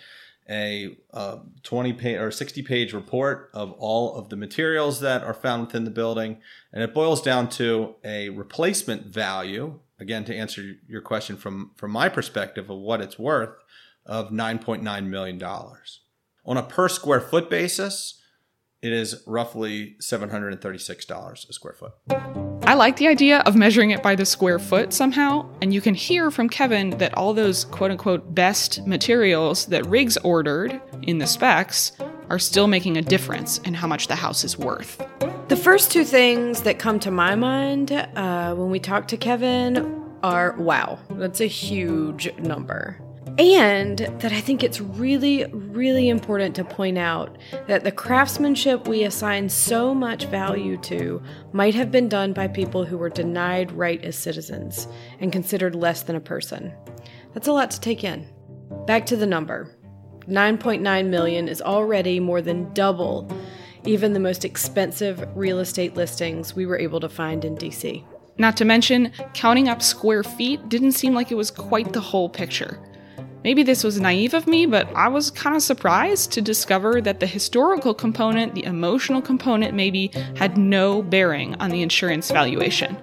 A 0.48 0.96
uh, 1.12 1.38
20 1.64 1.94
page 1.94 2.20
or 2.20 2.30
60 2.30 2.62
page 2.62 2.94
report 2.94 3.50
of 3.56 3.72
all 3.80 4.16
of 4.16 4.30
the 4.30 4.36
materials 4.36 5.00
that 5.00 5.24
are 5.24 5.34
found 5.34 5.66
within 5.66 5.86
the 5.86 5.90
building. 5.90 6.38
And 6.72 6.84
it 6.84 6.94
boils 6.94 7.24
down 7.24 7.50
to 7.52 7.96
a 8.04 8.30
replacement 8.30 9.08
value. 9.08 9.80
Again, 10.00 10.24
to 10.26 10.36
answer 10.36 10.76
your 10.88 11.02
question 11.02 11.38
from, 11.38 11.72
from 11.76 11.90
my 11.90 12.10
perspective 12.10 12.70
of 12.70 12.78
what 12.78 13.02
it's 13.02 13.18
worth 13.18 13.58
of 14.06 14.30
$9.9 14.30 15.08
million. 15.08 15.42
On 15.42 16.58
a 16.58 16.62
per 16.62 16.88
square 16.90 17.22
foot 17.22 17.50
basis, 17.50 18.22
it 18.86 18.94
is 18.94 19.24
roughly 19.26 19.96
$736 20.00 21.50
a 21.50 21.54
square 21.54 21.74
foot. 21.74 21.94
I 22.68 22.76
like 22.76 22.98
the 22.98 23.08
idea 23.08 23.40
of 23.40 23.56
measuring 23.56 23.90
it 23.90 24.04
by 24.04 24.16
the 24.16 24.26
square 24.26 24.60
foot 24.60 24.94
somehow, 24.94 25.50
and 25.60 25.74
you 25.74 25.82
can 25.82 25.96
hear 25.96 26.30
from 26.30 26.50
Kevin 26.50 26.92
that 27.00 27.16
all 27.16 27.34
those 27.34 27.66
quote 27.66 27.90
unquote 27.90 28.36
best 28.36 28.86
materials 28.86 29.66
that 29.68 29.86
Riggs 29.88 30.18
ordered 30.18 30.80
in 31.02 31.18
the 31.18 31.26
specs 31.26 31.94
are 32.30 32.38
still 32.38 32.68
making 32.68 32.98
a 32.98 33.02
difference 33.02 33.58
in 33.60 33.74
how 33.74 33.88
much 33.88 34.08
the 34.08 34.16
house 34.16 34.44
is 34.44 34.56
worth. 34.56 35.04
The 35.48 35.56
first 35.56 35.92
two 35.92 36.04
things 36.04 36.62
that 36.62 36.78
come 36.78 37.00
to 37.00 37.12
my 37.12 37.34
mind 37.34 37.92
uh, 37.92 38.54
when 38.54 38.70
we 38.70 38.80
talk 38.80 39.08
to 39.08 39.18
Kevin 39.18 40.04
are 40.22 40.56
wow, 40.60 41.00
that's 41.12 41.42
a 41.42 41.48
huge 41.48 42.32
number. 42.38 43.00
And 43.38 44.00
that 44.20 44.32
I 44.32 44.40
think 44.40 44.64
it's 44.64 44.80
really, 44.80 45.46
really 45.52 46.08
important 46.08 46.56
to 46.56 46.64
point 46.64 46.98
out 46.98 47.38
that 47.68 47.84
the 47.84 47.92
craftsmanship 47.92 48.88
we 48.88 49.04
assign 49.04 49.50
so 49.50 49.94
much 49.94 50.26
value 50.28 50.78
to 50.84 51.22
might 51.52 51.76
have 51.76 51.92
been 51.92 52.08
done 52.08 52.32
by 52.32 52.48
people 52.48 52.86
who 52.86 52.98
were 52.98 53.10
denied 53.10 53.74
right 53.74 54.02
as 54.06 54.18
citizens 54.18 54.88
and 55.20 55.34
considered 55.34 55.76
less 55.76 56.04
than 56.04 56.16
a 56.16 56.22
person. 56.22 56.74
That's 57.34 57.50
a 57.50 57.54
lot 57.54 57.72
to 57.72 57.82
take 57.82 58.06
in. 58.06 58.26
Back 58.88 59.06
to 59.08 59.18
the 59.18 59.26
number 59.26 59.76
9.9 60.30 61.08
million 61.08 61.50
is 61.50 61.62
already 61.62 62.20
more 62.20 62.42
than 62.42 62.74
double 62.74 63.30
even 63.86 64.14
the 64.14 64.20
most 64.20 64.46
expensive 64.46 65.28
real 65.36 65.60
estate 65.60 65.96
listings 65.96 66.56
we 66.56 66.66
were 66.66 66.80
able 66.80 67.00
to 67.00 67.10
find 67.10 67.46
in 67.46 67.56
DC. 67.56 68.04
Not 68.38 68.58
to 68.58 68.66
mention, 68.66 69.12
counting 69.34 69.70
up 69.70 69.82
square 69.82 70.24
feet 70.24 70.68
didn't 70.70 70.94
seem 70.94 71.14
like 71.14 71.32
it 71.32 71.36
was 71.36 71.52
quite 71.52 71.94
the 71.94 72.02
whole 72.02 72.28
picture. 72.28 72.80
Maybe 73.46 73.62
this 73.62 73.84
was 73.84 74.00
naive 74.00 74.34
of 74.34 74.48
me, 74.48 74.66
but 74.66 74.92
I 74.96 75.08
was 75.08 75.30
kind 75.30 75.56
of 75.56 75.62
surprised 75.62 76.32
to 76.32 76.42
discover 76.42 77.00
that 77.00 77.20
the 77.20 77.28
historical 77.28 77.94
component, 77.94 78.56
the 78.56 78.64
emotional 78.64 79.22
component, 79.22 79.76
maybe 79.76 80.08
had 80.36 80.58
no 80.58 81.04
bearing 81.04 81.54
on 81.62 81.70
the 81.70 81.84
insurance 81.84 82.32
valuation. 82.32 82.98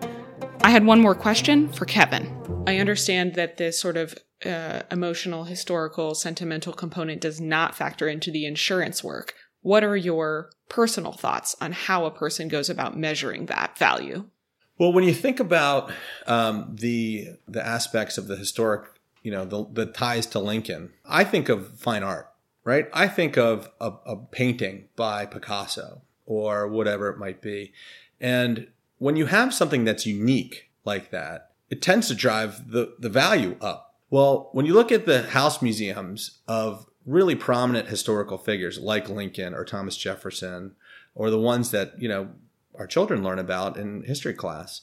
I 0.62 0.70
had 0.70 0.84
one 0.84 1.00
more 1.00 1.14
question 1.14 1.68
for 1.68 1.84
Kevin. 1.84 2.26
I 2.66 2.78
understand 2.78 3.36
that 3.36 3.56
this 3.56 3.80
sort 3.80 3.96
of 3.96 4.16
uh, 4.44 4.82
emotional, 4.90 5.44
historical, 5.44 6.12
sentimental 6.16 6.72
component 6.72 7.20
does 7.20 7.40
not 7.40 7.76
factor 7.76 8.08
into 8.08 8.32
the 8.32 8.44
insurance 8.44 9.04
work. 9.04 9.34
What 9.60 9.84
are 9.84 9.96
your 9.96 10.50
personal 10.68 11.12
thoughts 11.12 11.54
on 11.60 11.70
how 11.70 12.04
a 12.04 12.10
person 12.10 12.48
goes 12.48 12.68
about 12.68 12.98
measuring 12.98 13.46
that 13.46 13.78
value? 13.78 14.28
Well, 14.76 14.92
when 14.92 15.04
you 15.04 15.14
think 15.14 15.38
about 15.38 15.92
um, 16.26 16.74
the 16.80 17.28
the 17.46 17.64
aspects 17.64 18.18
of 18.18 18.26
the 18.26 18.34
historic 18.34 18.88
you 19.22 19.30
know, 19.30 19.44
the, 19.44 19.66
the 19.72 19.86
ties 19.86 20.26
to 20.26 20.38
Lincoln. 20.38 20.92
I 21.04 21.24
think 21.24 21.48
of 21.48 21.78
fine 21.78 22.02
art, 22.02 22.30
right? 22.64 22.88
I 22.92 23.08
think 23.08 23.36
of 23.36 23.70
a, 23.80 23.92
a 24.06 24.16
painting 24.16 24.88
by 24.96 25.26
Picasso 25.26 26.02
or 26.26 26.68
whatever 26.68 27.08
it 27.08 27.18
might 27.18 27.40
be. 27.40 27.72
And 28.20 28.68
when 28.98 29.16
you 29.16 29.26
have 29.26 29.54
something 29.54 29.84
that's 29.84 30.06
unique 30.06 30.70
like 30.84 31.10
that, 31.10 31.50
it 31.70 31.82
tends 31.82 32.08
to 32.08 32.14
drive 32.14 32.70
the, 32.70 32.94
the 32.98 33.08
value 33.08 33.56
up. 33.60 33.94
Well, 34.10 34.50
when 34.52 34.66
you 34.66 34.74
look 34.74 34.92
at 34.92 35.06
the 35.06 35.22
house 35.22 35.62
museums 35.62 36.38
of 36.46 36.86
really 37.06 37.34
prominent 37.34 37.88
historical 37.88 38.38
figures 38.38 38.78
like 38.78 39.08
Lincoln 39.08 39.54
or 39.54 39.64
Thomas 39.64 39.96
Jefferson, 39.96 40.76
or 41.14 41.30
the 41.30 41.38
ones 41.38 41.70
that, 41.70 42.00
you 42.00 42.08
know, 42.08 42.28
our 42.74 42.86
children 42.86 43.22
learn 43.22 43.38
about 43.38 43.76
in 43.76 44.02
history 44.04 44.34
class, 44.34 44.82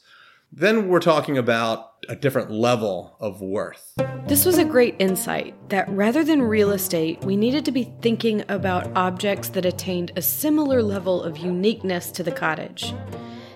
then 0.52 0.88
we're 0.88 1.00
talking 1.00 1.38
about 1.38 1.92
a 2.08 2.16
different 2.16 2.50
level 2.50 3.16
of 3.20 3.42
worth. 3.42 3.94
This 4.26 4.46
was 4.46 4.58
a 4.58 4.66
great 4.66 4.96
insight 5.00 5.54
that 5.70 5.90
rather 5.90 6.24
than 6.24 6.42
real 6.42 6.72
estate, 6.72 7.24
we 7.24 7.38
needed 7.38 7.66
to 7.66 7.72
be 7.72 7.94
thinking 8.02 8.44
about 8.50 8.96
objects 8.96 9.50
that 9.50 9.66
attained 9.66 10.12
a 10.16 10.22
similar 10.22 10.82
level 10.82 11.22
of 11.22 11.38
uniqueness 11.38 12.12
to 12.12 12.24
the 12.24 12.32
cottage. 12.32 12.94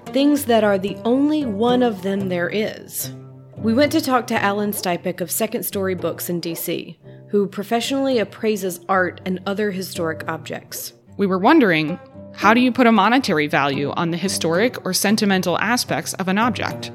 Things 0.05 0.45
that 0.45 0.63
are 0.63 0.77
the 0.77 0.97
only 1.03 1.45
one 1.45 1.81
of 1.81 2.03
them 2.03 2.29
there 2.29 2.49
is. 2.49 3.13
We 3.57 3.73
went 3.73 3.91
to 3.93 4.01
talk 4.01 4.27
to 4.27 4.43
Allan 4.43 4.71
Stypeck 4.71 5.21
of 5.21 5.31
Second 5.31 5.63
Story 5.63 5.95
Books 5.95 6.29
in 6.29 6.41
DC, 6.41 6.97
who 7.29 7.47
professionally 7.47 8.19
appraises 8.19 8.81
art 8.87 9.21
and 9.25 9.39
other 9.45 9.71
historic 9.71 10.27
objects. 10.27 10.93
We 11.17 11.27
were 11.27 11.39
wondering 11.39 11.99
how 12.35 12.53
do 12.53 12.59
you 12.59 12.71
put 12.71 12.87
a 12.87 12.91
monetary 12.91 13.47
value 13.47 13.91
on 13.91 14.11
the 14.11 14.17
historic 14.17 14.83
or 14.85 14.93
sentimental 14.93 15.57
aspects 15.59 16.13
of 16.15 16.27
an 16.27 16.37
object? 16.37 16.91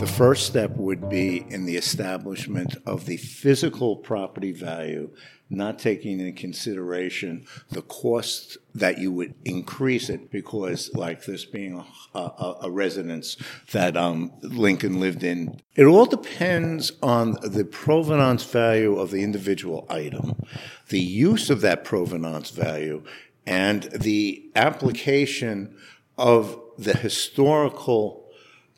The 0.00 0.06
first 0.06 0.46
step 0.46 0.70
would 0.76 1.10
be 1.10 1.44
in 1.50 1.66
the 1.66 1.76
establishment 1.76 2.74
of 2.86 3.04
the 3.04 3.18
physical 3.18 3.96
property 3.96 4.50
value, 4.50 5.10
not 5.50 5.78
taking 5.78 6.20
into 6.20 6.32
consideration 6.32 7.44
the 7.68 7.82
cost 7.82 8.56
that 8.74 8.96
you 8.96 9.12
would 9.12 9.34
increase 9.44 10.08
it 10.08 10.30
because, 10.30 10.90
like 10.94 11.26
this 11.26 11.44
being 11.44 11.84
a, 12.14 12.18
a, 12.18 12.56
a 12.62 12.70
residence 12.70 13.36
that 13.72 13.94
um, 13.94 14.32
Lincoln 14.40 15.00
lived 15.00 15.22
in, 15.22 15.60
it 15.74 15.84
all 15.84 16.06
depends 16.06 16.92
on 17.02 17.32
the 17.42 17.66
provenance 17.66 18.44
value 18.44 18.96
of 18.98 19.10
the 19.10 19.22
individual 19.22 19.86
item, 19.90 20.40
the 20.88 21.00
use 21.00 21.50
of 21.50 21.60
that 21.60 21.84
provenance 21.84 22.48
value, 22.48 23.02
and 23.46 23.84
the 23.84 24.50
application 24.54 25.76
of 26.18 26.60
the 26.78 26.96
historical 26.96 28.26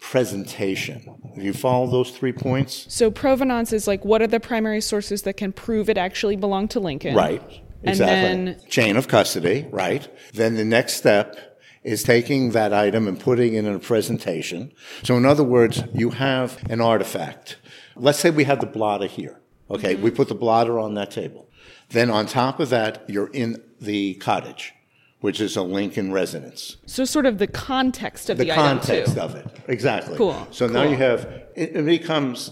presentation. 0.00 1.02
Have 1.34 1.44
you 1.44 1.52
follow 1.52 1.86
those 1.86 2.10
three 2.10 2.32
points? 2.32 2.86
So 2.88 3.10
provenance 3.10 3.72
is 3.72 3.86
like 3.86 4.04
what 4.04 4.20
are 4.20 4.26
the 4.26 4.40
primary 4.40 4.80
sources 4.80 5.22
that 5.22 5.36
can 5.36 5.52
prove 5.52 5.88
it 5.88 5.96
actually 5.96 6.36
belonged 6.36 6.70
to 6.72 6.80
Lincoln? 6.80 7.14
Right. 7.14 7.42
Exactly. 7.84 8.14
And 8.14 8.48
then 8.48 8.60
chain 8.68 8.96
of 8.96 9.08
custody, 9.08 9.66
right? 9.70 10.08
Then 10.34 10.54
the 10.56 10.64
next 10.64 10.94
step 10.94 11.36
is 11.82 12.02
taking 12.02 12.50
that 12.50 12.72
item 12.72 13.08
and 13.08 13.18
putting 13.18 13.54
it 13.54 13.64
in 13.64 13.74
a 13.74 13.78
presentation. 13.78 14.72
So 15.02 15.16
in 15.16 15.24
other 15.24 15.42
words, 15.44 15.82
you 15.92 16.10
have 16.10 16.62
an 16.70 16.80
artifact. 16.80 17.56
Let's 17.96 18.18
say 18.18 18.30
we 18.30 18.44
have 18.44 18.60
the 18.60 18.66
blotter 18.66 19.06
here. 19.06 19.40
Okay, 19.70 19.94
mm-hmm. 19.94 20.02
we 20.02 20.10
put 20.10 20.28
the 20.28 20.34
blotter 20.34 20.78
on 20.78 20.94
that 20.94 21.10
table. 21.10 21.48
Then 21.92 22.10
on 22.10 22.26
top 22.26 22.58
of 22.60 22.70
that, 22.70 23.04
you're 23.08 23.30
in 23.32 23.62
the 23.80 24.14
cottage. 24.14 24.72
which 25.20 25.40
is 25.40 25.56
a 25.56 25.62
Lincoln 25.62 26.10
residence. 26.10 26.78
So 26.86 27.04
sort 27.04 27.26
of 27.26 27.38
the 27.38 27.46
context 27.46 28.28
of 28.28 28.38
the, 28.38 28.44
The 28.46 28.50
item 28.52 28.78
context 28.80 29.14
too. 29.14 29.20
of 29.20 29.36
it. 29.36 29.46
Exactly. 29.68 30.16
Cool, 30.16 30.48
So 30.50 30.66
now 30.66 30.82
you 30.82 30.96
have, 30.96 31.20
it, 31.54 31.76
it 31.76 31.86
becomes 31.86 32.50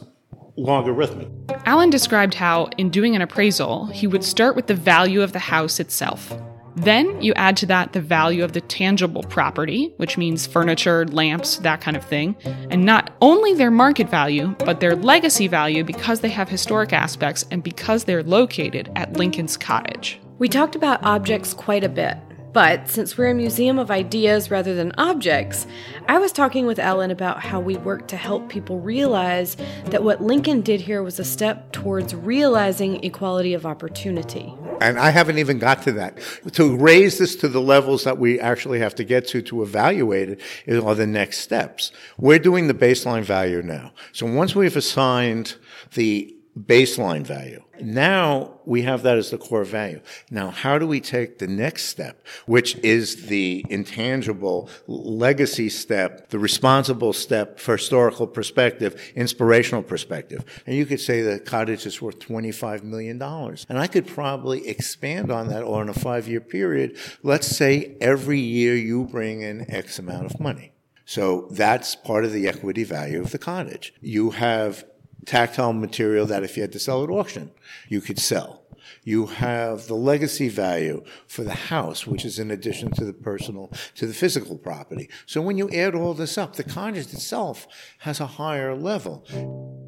logarithmic. 0.56 1.26
Allan 1.66 1.90
described 1.90 2.34
how, 2.34 2.66
in 2.78 2.88
doing 2.90 3.16
an 3.16 3.22
appraisal, 3.22 3.86
he 3.86 4.06
would 4.06 4.22
start 4.22 4.54
with 4.54 4.68
the 4.68 4.74
value 4.74 5.20
of 5.20 5.32
the 5.32 5.40
house 5.40 5.80
itself. 5.80 6.32
Then 6.80 7.20
you 7.20 7.34
add 7.34 7.58
to 7.58 7.66
that 7.66 7.92
the 7.92 8.00
value 8.00 8.42
of 8.42 8.54
the 8.54 8.62
tangible 8.62 9.22
property, 9.24 9.92
which 9.98 10.16
means 10.16 10.46
furniture, 10.46 11.06
lamps, 11.06 11.58
that 11.58 11.82
kind 11.82 11.94
of 11.94 12.02
thing, 12.02 12.36
and 12.70 12.86
not 12.86 13.12
only 13.20 13.52
their 13.52 13.70
market 13.70 14.08
value, 14.08 14.54
but 14.60 14.80
their 14.80 14.96
legacy 14.96 15.46
value 15.46 15.84
because 15.84 16.20
they 16.20 16.30
have 16.30 16.48
historic 16.48 16.94
aspects 16.94 17.44
and 17.50 17.62
because 17.62 18.04
they're 18.04 18.22
located 18.22 18.90
at 18.96 19.12
Lincoln's 19.12 19.58
cottage. 19.58 20.18
We 20.38 20.48
talked 20.48 20.74
about 20.74 21.04
objects 21.04 21.52
quite 21.52 21.84
a 21.84 21.88
bit, 21.90 22.16
but 22.52 22.88
since 22.88 23.16
we're 23.16 23.30
a 23.30 23.34
museum 23.34 23.78
of 23.78 23.90
ideas 23.90 24.50
rather 24.50 24.74
than 24.74 24.92
objects, 24.98 25.66
I 26.08 26.18
was 26.18 26.32
talking 26.32 26.66
with 26.66 26.78
Ellen 26.78 27.10
about 27.10 27.40
how 27.40 27.60
we 27.60 27.76
work 27.76 28.08
to 28.08 28.16
help 28.16 28.48
people 28.48 28.80
realize 28.80 29.56
that 29.86 30.02
what 30.02 30.20
Lincoln 30.20 30.60
did 30.60 30.80
here 30.80 31.02
was 31.02 31.20
a 31.20 31.24
step 31.24 31.70
towards 31.72 32.14
realizing 32.14 33.02
equality 33.04 33.54
of 33.54 33.66
opportunity. 33.66 34.54
And 34.80 34.98
I 34.98 35.10
haven't 35.10 35.38
even 35.38 35.58
got 35.58 35.82
to 35.82 35.92
that. 35.92 36.18
To 36.52 36.76
raise 36.76 37.18
this 37.18 37.36
to 37.36 37.48
the 37.48 37.60
levels 37.60 38.04
that 38.04 38.18
we 38.18 38.40
actually 38.40 38.80
have 38.80 38.94
to 38.96 39.04
get 39.04 39.28
to 39.28 39.42
to 39.42 39.62
evaluate 39.62 40.40
it 40.66 40.82
are 40.82 40.94
the 40.94 41.06
next 41.06 41.38
steps. 41.38 41.92
We're 42.18 42.38
doing 42.38 42.66
the 42.66 42.74
baseline 42.74 43.22
value 43.22 43.62
now. 43.62 43.92
So 44.12 44.26
once 44.26 44.54
we've 44.56 44.76
assigned 44.76 45.56
the 45.94 46.34
baseline 46.66 47.22
value, 47.22 47.62
now 47.80 48.60
we 48.64 48.82
have 48.82 49.02
that 49.02 49.16
as 49.16 49.30
the 49.30 49.38
core 49.38 49.64
value. 49.64 50.00
Now, 50.30 50.50
how 50.50 50.78
do 50.78 50.86
we 50.86 51.00
take 51.00 51.38
the 51.38 51.46
next 51.46 51.86
step, 51.86 52.24
which 52.46 52.76
is 52.76 53.26
the 53.26 53.64
intangible 53.68 54.68
legacy 54.86 55.68
step, 55.68 56.30
the 56.30 56.38
responsible 56.38 57.12
step 57.12 57.58
for 57.58 57.76
historical 57.76 58.26
perspective, 58.26 59.12
inspirational 59.14 59.82
perspective? 59.82 60.44
And 60.66 60.76
you 60.76 60.86
could 60.86 61.00
say 61.00 61.22
the 61.22 61.40
cottage 61.40 61.86
is 61.86 62.00
worth 62.02 62.18
$25 62.18 62.82
million. 62.82 63.20
And 63.22 63.78
I 63.78 63.86
could 63.86 64.06
probably 64.06 64.68
expand 64.68 65.30
on 65.30 65.48
that 65.48 65.62
or 65.62 65.82
in 65.82 65.88
a 65.88 65.94
five 65.94 66.28
year 66.28 66.40
period. 66.40 66.96
Let's 67.22 67.46
say 67.46 67.96
every 68.00 68.40
year 68.40 68.76
you 68.76 69.04
bring 69.04 69.42
in 69.42 69.70
X 69.70 69.98
amount 69.98 70.26
of 70.26 70.40
money. 70.40 70.72
So 71.10 71.48
that's 71.50 71.96
part 71.96 72.24
of 72.24 72.32
the 72.32 72.46
equity 72.46 72.84
value 72.84 73.20
of 73.20 73.32
the 73.32 73.38
cottage. 73.38 73.92
You 74.00 74.30
have 74.30 74.84
tactile 75.26 75.72
material 75.72 76.26
that 76.26 76.42
if 76.42 76.56
you 76.56 76.62
had 76.62 76.72
to 76.72 76.78
sell 76.78 77.04
at 77.04 77.10
auction, 77.10 77.50
you 77.88 78.00
could 78.00 78.18
sell. 78.18 78.62
You 79.04 79.26
have 79.26 79.86
the 79.86 79.94
legacy 79.94 80.48
value 80.48 81.02
for 81.26 81.44
the 81.44 81.54
house, 81.54 82.06
which 82.06 82.24
is 82.24 82.38
in 82.38 82.50
addition 82.50 82.90
to 82.92 83.04
the 83.04 83.12
personal, 83.12 83.72
to 83.96 84.06
the 84.06 84.14
physical 84.14 84.56
property. 84.56 85.08
So 85.26 85.40
when 85.40 85.58
you 85.58 85.68
add 85.70 85.94
all 85.94 86.14
this 86.14 86.38
up, 86.38 86.56
the 86.56 86.64
cottage 86.64 87.12
itself 87.12 87.66
has 87.98 88.20
a 88.20 88.26
higher 88.26 88.74
level. 88.74 89.26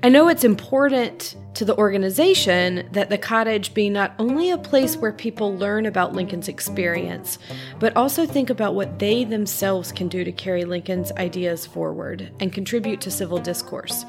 I 0.05 0.09
know 0.09 0.29
it's 0.29 0.45
important 0.45 1.37
to 1.55 1.65
the 1.65 1.77
organization 1.77 2.89
that 2.93 3.09
the 3.09 3.19
cottage 3.19 3.73
be 3.73 3.89
not 3.89 4.15
only 4.19 4.51
a 4.51 4.59
place 4.59 4.97
where 4.97 5.13
people 5.13 5.57
learn 5.57 5.87
about 5.87 6.13
Lincoln's 6.13 6.49
experience, 6.49 7.39
but 7.79 7.97
also 7.97 8.27
think 8.27 8.51
about 8.51 8.75
what 8.75 8.99
they 8.99 9.25
themselves 9.25 9.93
can 9.93 10.09
do 10.09 10.25
to 10.25 10.33
carry 10.33 10.65
Lincoln's 10.65 11.13
ideas 11.13 11.67
forward 11.67 12.33
and 12.41 12.53
contribute 12.53 13.01
to 13.03 13.11
civil 13.11 13.39
discourse. 13.39 14.05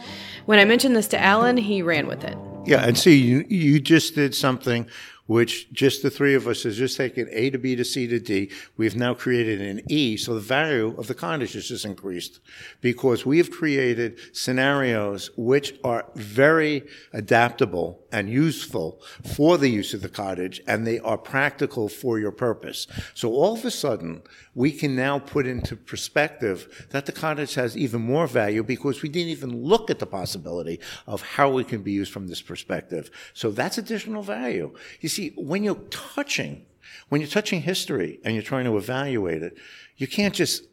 When 0.45 0.59
I 0.59 0.65
mentioned 0.65 0.95
this 0.95 1.07
to 1.09 1.21
Allan, 1.21 1.57
he 1.57 1.81
ran 1.81 2.07
with 2.07 2.23
it. 2.23 2.37
Yeah, 2.65 2.86
and 2.86 2.98
see, 2.98 3.17
you, 3.17 3.46
you 3.50 3.79
just 3.79 4.15
did 4.15 4.34
something 4.34 4.88
which 5.25 5.72
just 5.72 6.03
the 6.03 6.10
three 6.10 6.36
of 6.36 6.48
us 6.48 6.63
has 6.63 6.77
just 6.77 6.98
taken 6.98 7.27
A 7.32 7.50
to 7.50 7.58
B 7.58 7.75
to 7.75 7.86
C 7.86 8.08
to 8.08 8.19
D. 8.19 8.52
We've 8.78 8.95
now 8.95 9.13
created 9.13 9.62
an 9.62 9.82
E, 9.89 10.17
so 10.17 10.34
the 10.34 10.41
value 10.41 10.95
of 10.97 11.08
the 11.08 11.15
cottage 11.15 11.54
has 11.54 11.67
just 11.67 11.86
increased 11.86 12.39
because 12.82 13.26
we 13.26 13.38
have 13.38 13.52
created 13.52 14.17
scenarios 14.36 15.30
which 15.38 15.76
are 15.84 16.06
very 16.15 16.84
adaptable 17.13 18.02
and 18.13 18.30
useful 18.30 19.02
for 19.36 19.58
the 19.58 19.67
use 19.67 19.93
of 19.93 20.02
the 20.02 20.08
cottage, 20.08 20.62
and 20.67 20.86
they 20.86 20.99
are 20.99 21.17
practical 21.17 21.89
for 21.89 22.19
your 22.19 22.32
purpose. 22.32 22.88
So 23.15 23.32
all 23.32 23.56
of 23.56 23.65
a 23.65 23.71
sudden, 23.71 24.21
we 24.54 24.71
can 24.71 24.95
now 24.95 25.17
put 25.17 25.47
into 25.47 25.76
perspective 25.76 26.88
that 26.91 27.08
the 27.08 27.12
cottage 27.12 27.56
has 27.56 27.76
even 27.76 28.02
more 28.02 28.28
value 28.28 28.63
because 28.63 29.02
we 29.02 29.10
didn't 29.10 29.30
even 29.30 29.63
look 29.63 29.89
at 29.89 29.97
the 29.97 30.06
possibility 30.06 30.80
of 31.08 31.23
how 31.23 31.58
it 31.58 31.67
can 31.67 31.82
be 31.82 31.91
used 31.91 32.13
from 32.13 32.28
this 32.28 32.41
perspective. 32.41 33.10
So 33.34 33.49
that's 33.49 33.80
additional 33.80 34.21
value. 34.21 34.73
You 35.02 35.10
see, 35.10 35.34
when 35.36 35.63
you're 35.63 35.76
touching, 35.89 36.67
when 37.10 37.19
you're 37.19 37.30
touching 37.30 37.63
history 37.63 38.19
and 38.23 38.36
you're 38.36 38.43
trying 38.43 38.65
to 38.65 38.78
evaluate 38.78 39.41
it, 39.41 39.58
you 39.97 40.08
can't 40.08 40.36
just 40.36 40.63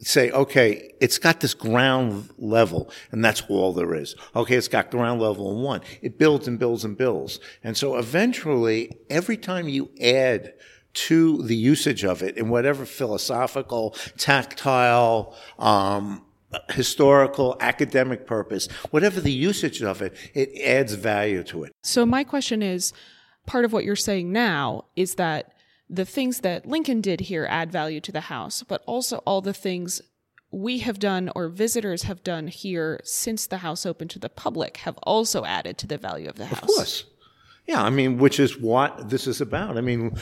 say, 0.00 0.30
okay, 0.30 0.92
it's 1.00 1.18
got 1.18 1.40
this 1.40 1.54
ground 1.54 2.30
level, 2.38 2.90
and 3.12 3.24
that's 3.24 3.42
all 3.48 3.72
there 3.72 3.94
is. 3.94 4.16
Okay, 4.34 4.56
it's 4.56 4.68
got 4.68 4.90
ground 4.90 5.20
level 5.20 5.52
and 5.52 5.62
one. 5.62 5.80
It 6.02 6.18
builds 6.18 6.48
and 6.48 6.58
builds 6.58 6.84
and 6.84 6.96
builds. 6.96 7.38
And 7.62 7.76
so 7.76 7.96
eventually, 7.96 8.92
every 9.10 9.36
time 9.36 9.68
you 9.68 9.90
add 10.00 10.54
to 10.92 11.42
the 11.42 11.54
usage 11.56 12.04
of 12.04 12.22
it 12.22 12.36
in 12.36 12.48
whatever 12.48 12.84
philosophical, 12.84 13.94
tactile, 14.16 15.36
um, 15.58 16.24
historical, 16.70 17.56
academic 17.60 18.26
purpose, 18.26 18.68
whatever 18.90 19.20
the 19.20 19.32
usage 19.32 19.82
of 19.82 20.02
it, 20.02 20.16
it 20.34 20.50
adds 20.60 20.94
value 20.94 21.44
to 21.44 21.64
it. 21.64 21.72
So 21.82 22.04
my 22.04 22.24
question 22.24 22.62
is 22.62 22.92
part 23.46 23.64
of 23.64 23.72
what 23.72 23.84
you're 23.84 23.96
saying 23.96 24.32
now 24.32 24.86
is 24.96 25.14
that 25.14 25.52
the 25.90 26.04
things 26.04 26.40
that 26.40 26.66
Lincoln 26.66 27.00
did 27.00 27.20
here 27.22 27.46
add 27.50 27.72
value 27.72 28.00
to 28.00 28.12
the 28.12 28.22
house, 28.22 28.62
but 28.62 28.82
also 28.86 29.16
all 29.26 29.40
the 29.40 29.52
things 29.52 30.00
we 30.52 30.78
have 30.78 30.98
done 30.98 31.30
or 31.34 31.48
visitors 31.48 32.04
have 32.04 32.22
done 32.22 32.46
here 32.46 33.00
since 33.04 33.46
the 33.46 33.58
house 33.58 33.84
opened 33.84 34.10
to 34.10 34.18
the 34.18 34.28
public 34.28 34.78
have 34.78 34.96
also 35.02 35.44
added 35.44 35.78
to 35.78 35.86
the 35.86 35.98
value 35.98 36.28
of 36.28 36.36
the 36.36 36.46
house. 36.46 36.62
Of 36.62 36.68
course. 36.68 37.04
Yeah, 37.66 37.82
I 37.82 37.90
mean, 37.90 38.18
which 38.18 38.40
is 38.40 38.58
what 38.58 39.10
this 39.10 39.26
is 39.26 39.40
about. 39.40 39.76
I 39.76 39.80
mean, 39.80 40.16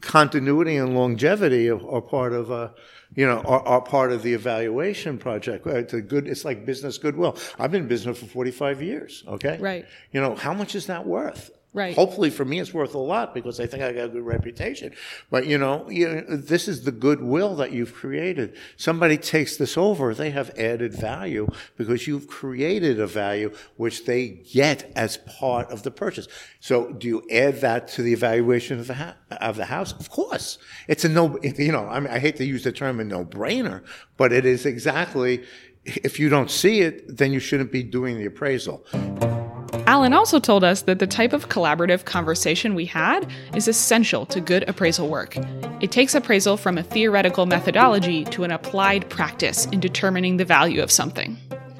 continuity 0.00 0.76
and 0.76 0.94
longevity 0.94 1.70
are, 1.70 1.80
are 1.88 2.02
part 2.02 2.32
of, 2.32 2.50
uh, 2.50 2.70
you 3.14 3.26
know, 3.26 3.40
are, 3.40 3.66
are 3.66 3.80
part 3.80 4.12
of 4.12 4.22
the 4.22 4.34
evaluation 4.34 5.16
project. 5.16 5.66
It's 5.66 5.94
a 5.94 6.02
good. 6.02 6.28
It's 6.28 6.44
like 6.44 6.66
business 6.66 6.98
goodwill. 6.98 7.38
I've 7.58 7.70
been 7.70 7.82
in 7.82 7.88
business 7.88 8.18
for 8.18 8.26
forty 8.26 8.50
five 8.50 8.82
years. 8.82 9.24
Okay. 9.26 9.56
Right. 9.58 9.86
You 10.12 10.20
know, 10.20 10.34
how 10.34 10.52
much 10.52 10.74
is 10.74 10.86
that 10.86 11.06
worth? 11.06 11.50
Right. 11.72 11.94
Hopefully, 11.94 12.30
for 12.30 12.44
me, 12.44 12.58
it's 12.58 12.74
worth 12.74 12.94
a 12.94 12.98
lot 12.98 13.32
because 13.32 13.60
I 13.60 13.66
think 13.66 13.84
I 13.84 13.92
got 13.92 14.06
a 14.06 14.08
good 14.08 14.26
reputation. 14.26 14.92
But 15.30 15.46
you 15.46 15.56
know, 15.56 15.88
you 15.88 16.24
this 16.28 16.66
is 16.66 16.82
the 16.82 16.90
goodwill 16.90 17.54
that 17.56 17.70
you've 17.70 17.94
created. 17.94 18.56
Somebody 18.76 19.16
takes 19.16 19.56
this 19.56 19.78
over; 19.78 20.12
they 20.12 20.30
have 20.30 20.50
added 20.58 20.92
value 20.92 21.46
because 21.76 22.08
you've 22.08 22.26
created 22.26 22.98
a 22.98 23.06
value 23.06 23.54
which 23.76 24.04
they 24.04 24.42
get 24.52 24.90
as 24.96 25.18
part 25.18 25.70
of 25.70 25.84
the 25.84 25.92
purchase. 25.92 26.26
So, 26.58 26.92
do 26.92 27.06
you 27.06 27.22
add 27.30 27.60
that 27.60 27.86
to 27.88 28.02
the 28.02 28.12
evaluation 28.12 28.80
of 28.80 28.88
the 28.88 28.94
ha- 28.94 29.16
of 29.40 29.54
the 29.54 29.66
house? 29.66 29.92
Of 29.92 30.10
course, 30.10 30.58
it's 30.88 31.04
a 31.04 31.08
no. 31.08 31.38
You 31.40 31.70
know, 31.70 31.86
I 31.86 32.00
mean, 32.00 32.12
I 32.12 32.18
hate 32.18 32.34
to 32.36 32.44
use 32.44 32.64
the 32.64 32.72
term 32.72 32.98
a 32.98 33.04
no-brainer, 33.04 33.84
but 34.16 34.32
it 34.32 34.44
is 34.44 34.66
exactly. 34.66 35.44
If 35.84 36.18
you 36.18 36.28
don't 36.28 36.50
see 36.50 36.80
it, 36.80 37.16
then 37.16 37.32
you 37.32 37.38
shouldn't 37.38 37.72
be 37.72 37.82
doing 37.82 38.18
the 38.18 38.26
appraisal. 38.26 38.84
Allan 39.86 40.12
also 40.12 40.38
told 40.38 40.62
us 40.62 40.82
that 40.82 40.98
the 40.98 41.06
type 41.06 41.32
of 41.32 41.48
collaborative 41.48 42.04
conversation 42.04 42.74
we 42.74 42.86
had 42.86 43.28
is 43.54 43.66
essential 43.66 44.24
to 44.26 44.40
good 44.40 44.68
appraisal 44.68 45.08
work. 45.08 45.36
It 45.80 45.90
takes 45.90 46.14
appraisal 46.14 46.56
from 46.56 46.78
a 46.78 46.82
theoretical 46.82 47.46
methodology 47.46 48.24
to 48.26 48.44
an 48.44 48.50
applied 48.50 49.08
practice 49.10 49.66
in 49.66 49.80
determining 49.80 50.36
the 50.36 50.44
value 50.44 50.82
of 50.82 50.90
something. 50.90 51.36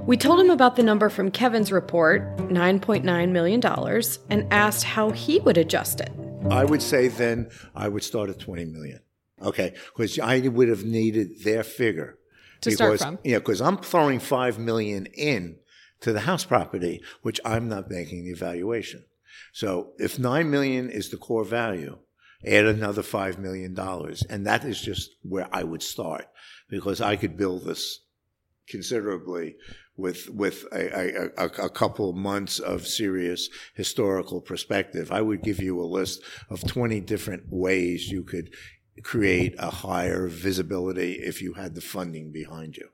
We 0.07 0.17
told 0.17 0.41
him 0.41 0.51
about 0.51 0.77
the 0.77 0.83
number 0.83 1.09
from 1.09 1.31
Kevin's 1.31 1.71
report, 1.71 2.37
$9.9 2.39 3.31
million, 3.31 4.03
and 4.31 4.53
asked 4.53 4.85
how 4.85 5.11
he 5.11 5.39
would 5.41 5.57
adjust 5.57 6.01
it. 6.01 6.11
I 6.51 6.65
would 6.65 6.83
say 6.83 7.09
then 7.09 7.51
I 7.75 7.89
would 7.89 8.03
start 8.03 8.31
at 8.31 8.39
20 8.39 8.65
million. 8.65 9.01
Okay. 9.43 9.75
Because 9.95 10.19
I 10.19 10.41
would 10.41 10.69
have 10.69 10.85
needed 10.85 11.45
their 11.45 11.63
figure. 11.63 12.19
To 12.63 12.71
start 12.73 12.99
from. 12.99 13.19
Yeah, 13.25 13.39
because 13.39 13.61
I'm 13.61 13.79
throwing 13.79 14.19
5 14.19 14.59
million 14.59 15.07
in 15.07 15.57
to 16.01 16.13
the 16.13 16.21
house 16.21 16.45
property, 16.45 17.03
which 17.23 17.41
I'm 17.45 17.69
not 17.69 17.91
making 17.91 18.25
the 18.25 18.31
evaluation. 18.31 19.05
So 19.53 19.93
if 19.99 20.19
9 20.19 20.51
million 20.51 20.91
is 20.91 21.11
the 21.11 21.17
core 21.17 21.45
value, 21.45 21.99
add 22.47 22.67
another 22.67 23.03
5 23.03 23.39
million 23.39 23.75
dollars. 23.75 24.23
And 24.29 24.47
that 24.47 24.65
is 24.65 24.81
just 24.81 25.11
where 25.23 25.49
I 25.53 25.65
would 25.65 25.83
start 25.83 26.27
because 26.69 27.01
I 27.01 27.17
could 27.17 27.37
build 27.37 27.65
this 27.65 28.01
considerably 28.69 29.57
with 29.97 30.31
with 30.31 30.65
a, 30.73 31.31
a, 31.37 31.45
a 31.45 31.71
couple 31.71 32.13
months 32.13 32.59
of 32.59 32.87
serious 32.87 33.49
historical 33.75 34.41
perspective. 34.41 35.13
I 35.13 35.21
would 35.21 35.43
give 35.43 35.61
you 35.61 35.81
a 35.81 35.85
list 35.85 36.23
of 36.49 36.67
20 36.67 37.01
different 37.01 37.45
ways 37.51 38.09
you 38.09 38.23
could 38.23 38.51
create 39.03 39.55
a 39.59 39.71
higher 39.71 40.29
visibility 40.29 41.15
if 41.15 41.41
you 41.43 41.55
had 41.55 41.75
the 41.75 41.81
funding 41.81 42.31
behind 42.33 42.77
you. 42.77 42.89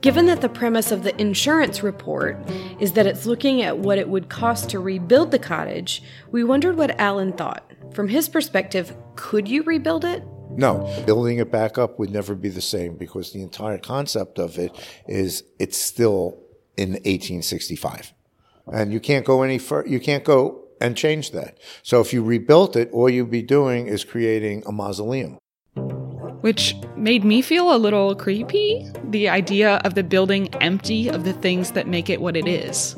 Given 0.00 0.26
that 0.26 0.40
the 0.40 0.48
premise 0.48 0.92
of 0.92 1.02
the 1.02 1.18
insurance 1.20 1.82
report 1.82 2.38
is 2.78 2.92
that 2.92 3.06
it's 3.06 3.26
looking 3.26 3.62
at 3.62 3.78
what 3.78 3.98
it 3.98 4.08
would 4.08 4.28
cost 4.28 4.70
to 4.70 4.78
rebuild 4.78 5.30
the 5.30 5.38
cottage, 5.38 6.02
we 6.30 6.44
wondered 6.44 6.76
what 6.76 6.98
Allan 7.00 7.32
thought. 7.32 7.72
From 7.92 8.08
his 8.08 8.28
perspective, 8.28 8.94
could 9.16 9.48
you 9.48 9.62
rebuild 9.64 10.04
it? 10.04 10.22
No, 10.50 11.02
building 11.06 11.38
it 11.38 11.50
back 11.50 11.78
up 11.78 11.98
would 11.98 12.10
never 12.10 12.34
be 12.34 12.48
the 12.48 12.60
same 12.60 12.96
because 12.96 13.32
the 13.32 13.42
entire 13.42 13.78
concept 13.78 14.38
of 14.38 14.58
it 14.58 14.72
is 15.06 15.44
it's 15.58 15.78
still 15.78 16.38
in 16.76 16.90
1865. 16.92 18.12
And 18.72 18.92
you 18.92 19.00
can't 19.00 19.24
go 19.24 19.42
any 19.42 19.58
further, 19.58 19.88
you 19.88 20.00
can't 20.00 20.24
go 20.24 20.67
and 20.80 20.96
change 20.96 21.32
that. 21.32 21.58
So 21.82 22.00
if 22.00 22.12
you 22.12 22.22
rebuilt 22.22 22.76
it, 22.76 22.90
all 22.92 23.08
you'd 23.08 23.30
be 23.30 23.42
doing 23.42 23.86
is 23.86 24.04
creating 24.04 24.62
a 24.66 24.72
mausoleum. 24.72 25.38
Which 26.40 26.74
made 26.96 27.24
me 27.24 27.42
feel 27.42 27.74
a 27.74 27.78
little 27.78 28.14
creepy. 28.14 28.88
The 29.04 29.28
idea 29.28 29.80
of 29.84 29.94
the 29.94 30.04
building 30.04 30.54
empty 30.56 31.08
of 31.08 31.24
the 31.24 31.32
things 31.32 31.72
that 31.72 31.88
make 31.88 32.08
it 32.08 32.20
what 32.20 32.36
it 32.36 32.46
is. 32.46 32.94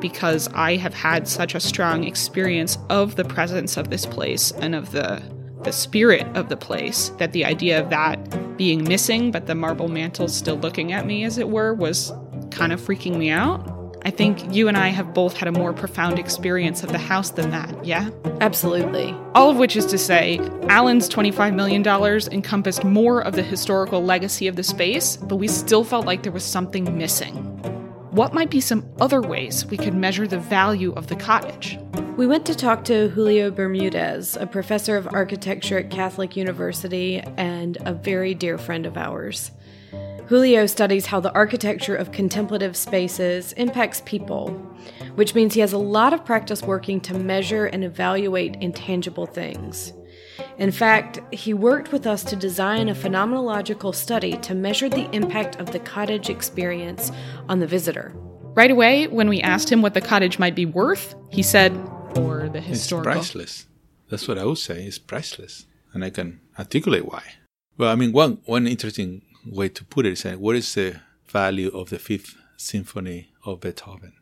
Because 0.00 0.48
I 0.52 0.76
have 0.76 0.92
had 0.92 1.26
such 1.26 1.54
a 1.54 1.60
strong 1.60 2.04
experience 2.04 2.76
of 2.90 3.16
the 3.16 3.24
presence 3.24 3.76
of 3.76 3.88
this 3.90 4.04
place 4.04 4.50
and 4.52 4.74
of 4.74 4.92
the 4.92 5.22
the 5.62 5.72
spirit 5.72 6.26
of 6.36 6.48
the 6.48 6.56
place 6.56 7.10
that 7.18 7.30
the 7.30 7.44
idea 7.44 7.80
of 7.80 7.88
that 7.88 8.18
being 8.56 8.82
missing 8.82 9.30
but 9.30 9.46
the 9.46 9.54
marble 9.54 9.86
mantle 9.86 10.26
still 10.26 10.56
looking 10.56 10.92
at 10.92 11.06
me 11.06 11.22
as 11.22 11.38
it 11.38 11.48
were 11.48 11.72
was 11.72 12.12
kind 12.50 12.72
of 12.72 12.80
freaking 12.80 13.16
me 13.16 13.30
out 13.30 13.81
I 14.04 14.10
think 14.10 14.52
you 14.52 14.66
and 14.66 14.76
I 14.76 14.88
have 14.88 15.14
both 15.14 15.36
had 15.36 15.46
a 15.46 15.52
more 15.52 15.72
profound 15.72 16.18
experience 16.18 16.82
of 16.82 16.90
the 16.90 16.98
house 16.98 17.30
than 17.30 17.50
that, 17.50 17.84
yeah? 17.84 18.10
Absolutely. 18.40 19.14
All 19.36 19.48
of 19.48 19.58
which 19.58 19.76
is 19.76 19.86
to 19.86 19.98
say, 19.98 20.38
Allan's 20.68 21.08
$25 21.08 21.54
million 21.54 21.86
encompassed 22.32 22.82
more 22.82 23.22
of 23.22 23.36
the 23.36 23.44
historical 23.44 24.02
legacy 24.02 24.48
of 24.48 24.56
the 24.56 24.64
space, 24.64 25.16
but 25.16 25.36
we 25.36 25.46
still 25.46 25.84
felt 25.84 26.04
like 26.04 26.24
there 26.24 26.32
was 26.32 26.42
something 26.42 26.98
missing. 26.98 27.36
What 28.10 28.34
might 28.34 28.50
be 28.50 28.60
some 28.60 28.90
other 29.00 29.20
ways 29.20 29.66
we 29.66 29.76
could 29.76 29.94
measure 29.94 30.26
the 30.26 30.38
value 30.38 30.92
of 30.94 31.06
the 31.06 31.16
cottage? 31.16 31.78
We 32.16 32.26
went 32.26 32.44
to 32.46 32.54
talk 32.56 32.84
to 32.84 33.08
Julio 33.08 33.50
Bermudez, 33.50 34.36
a 34.36 34.46
professor 34.46 34.96
of 34.96 35.08
architecture 35.14 35.78
at 35.78 35.90
Catholic 35.90 36.36
University 36.36 37.20
and 37.38 37.78
a 37.86 37.94
very 37.94 38.34
dear 38.34 38.58
friend 38.58 38.84
of 38.84 38.98
ours. 38.98 39.52
Julio 40.32 40.64
studies 40.64 41.04
how 41.04 41.20
the 41.20 41.34
architecture 41.34 41.94
of 41.94 42.10
contemplative 42.10 42.74
spaces 42.74 43.52
impacts 43.52 44.00
people, 44.06 44.48
which 45.14 45.34
means 45.34 45.52
he 45.52 45.60
has 45.60 45.74
a 45.74 45.78
lot 45.78 46.14
of 46.14 46.24
practice 46.24 46.62
working 46.62 47.02
to 47.02 47.12
measure 47.12 47.66
and 47.66 47.84
evaluate 47.84 48.56
intangible 48.62 49.26
things. 49.26 49.92
In 50.56 50.72
fact, 50.72 51.20
he 51.34 51.52
worked 51.52 51.92
with 51.92 52.06
us 52.06 52.24
to 52.24 52.34
design 52.34 52.88
a 52.88 52.94
phenomenological 52.94 53.94
study 53.94 54.38
to 54.38 54.54
measure 54.54 54.88
the 54.88 55.06
impact 55.14 55.60
of 55.60 55.70
the 55.70 55.80
cottage 55.80 56.30
experience 56.30 57.12
on 57.50 57.58
the 57.58 57.66
visitor. 57.66 58.14
Right 58.54 58.70
away, 58.70 59.08
when 59.08 59.28
we 59.28 59.42
asked 59.42 59.70
him 59.70 59.82
what 59.82 59.92
the 59.92 60.00
cottage 60.00 60.38
might 60.38 60.54
be 60.54 60.64
worth, 60.64 61.14
he 61.28 61.42
said, 61.42 61.72
or 62.16 62.48
the 62.48 62.62
historical. 62.62 63.12
It's 63.12 63.32
priceless. 63.32 63.66
That's 64.08 64.26
what 64.26 64.38
I 64.38 64.46
would 64.46 64.56
say. 64.56 64.82
It's 64.84 64.98
priceless. 64.98 65.66
And 65.92 66.02
I 66.02 66.08
can 66.08 66.40
articulate 66.58 67.04
why. 67.04 67.22
Well, 67.76 67.90
I 67.90 67.96
mean, 67.96 68.12
one, 68.12 68.38
one 68.46 68.66
interesting 68.66 69.20
way 69.46 69.68
to 69.68 69.84
put 69.84 70.06
it 70.06 70.18
saying, 70.18 70.40
what 70.40 70.56
is 70.56 70.74
the 70.74 71.00
value 71.26 71.68
of 71.68 71.90
the 71.90 71.98
Fifth 71.98 72.36
Symphony 72.56 73.30
of 73.44 73.60
Beethoven? 73.60 74.12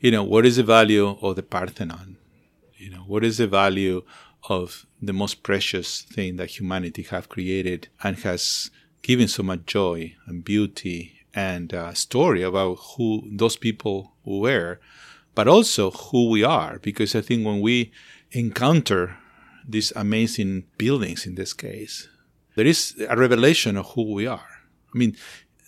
You 0.00 0.10
know, 0.10 0.24
what 0.24 0.46
is 0.46 0.56
the 0.56 0.62
value 0.62 1.16
of 1.20 1.36
the 1.36 1.42
Parthenon? 1.42 2.16
You 2.76 2.90
know, 2.90 3.04
what 3.06 3.24
is 3.24 3.38
the 3.38 3.46
value 3.46 4.02
of 4.48 4.86
the 5.00 5.12
most 5.12 5.42
precious 5.42 6.02
thing 6.02 6.36
that 6.36 6.58
humanity 6.58 7.02
have 7.04 7.28
created 7.28 7.88
and 8.02 8.18
has 8.18 8.70
given 9.02 9.28
so 9.28 9.42
much 9.42 9.66
joy 9.66 10.14
and 10.26 10.44
beauty 10.44 11.20
and 11.34 11.72
uh, 11.72 11.94
story 11.94 12.42
about 12.42 12.78
who 12.96 13.22
those 13.30 13.56
people 13.56 14.14
were, 14.24 14.80
but 15.34 15.48
also 15.48 15.90
who 15.90 16.28
we 16.28 16.42
are. 16.44 16.78
Because 16.80 17.14
I 17.14 17.20
think 17.20 17.46
when 17.46 17.60
we 17.60 17.92
encounter 18.32 19.16
these 19.66 19.92
amazing 19.94 20.64
buildings 20.76 21.26
in 21.26 21.36
this 21.36 21.52
case, 21.52 22.08
there 22.54 22.66
is 22.66 22.94
a 23.08 23.16
revelation 23.16 23.76
of 23.76 23.92
who 23.92 24.12
we 24.12 24.26
are. 24.26 24.51
I 24.94 24.98
mean, 24.98 25.16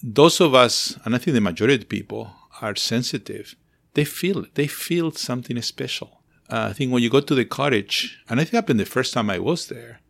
those 0.02 0.40
of 0.40 0.54
us, 0.54 0.98
and 1.04 1.14
I 1.14 1.18
think 1.18 1.34
the 1.34 1.40
majority 1.40 1.82
of 1.82 1.88
people 1.88 2.30
are 2.60 2.76
sensitive. 2.76 3.54
They 3.94 4.04
feel. 4.04 4.44
They 4.54 4.66
feel 4.66 5.10
something 5.12 5.60
special. 5.62 6.20
Uh, 6.50 6.68
I 6.70 6.72
think 6.74 6.92
when 6.92 7.02
you 7.02 7.10
go 7.10 7.20
to 7.20 7.34
the 7.34 7.44
cottage, 7.44 8.22
and 8.28 8.38
I 8.38 8.44
think 8.44 8.54
happened 8.54 8.80
the 8.80 8.84
first 8.84 9.14
time 9.14 9.30
I 9.30 9.38
was 9.38 9.68
there, 9.68 10.00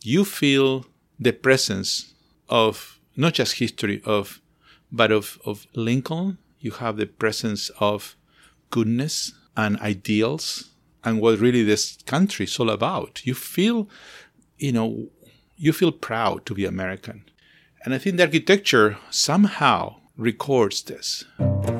you 0.00 0.24
feel 0.24 0.86
the 1.18 1.32
presence 1.32 2.14
of 2.48 2.98
not 3.16 3.34
just 3.34 3.58
history 3.58 4.00
of, 4.04 4.40
but 4.90 5.12
of, 5.12 5.38
of 5.44 5.66
Lincoln. 5.74 6.38
You 6.60 6.72
have 6.72 6.96
the 6.96 7.06
presence 7.06 7.70
of 7.78 8.16
goodness 8.70 9.32
and 9.56 9.78
ideals 9.80 10.70
and 11.04 11.20
what 11.20 11.38
really 11.38 11.62
this 11.62 11.98
country 12.06 12.44
is 12.44 12.58
all 12.58 12.70
about. 12.70 13.24
You 13.24 13.34
feel, 13.34 13.88
you 14.58 14.72
know, 14.72 15.08
you 15.56 15.72
feel 15.72 15.92
proud 15.92 16.46
to 16.46 16.54
be 16.54 16.64
American. 16.64 17.24
And 17.84 17.92
I 17.92 17.98
think 17.98 18.16
the 18.16 18.22
architecture 18.22 18.96
somehow 19.10 19.96
records 20.16 20.82
this. 20.82 21.24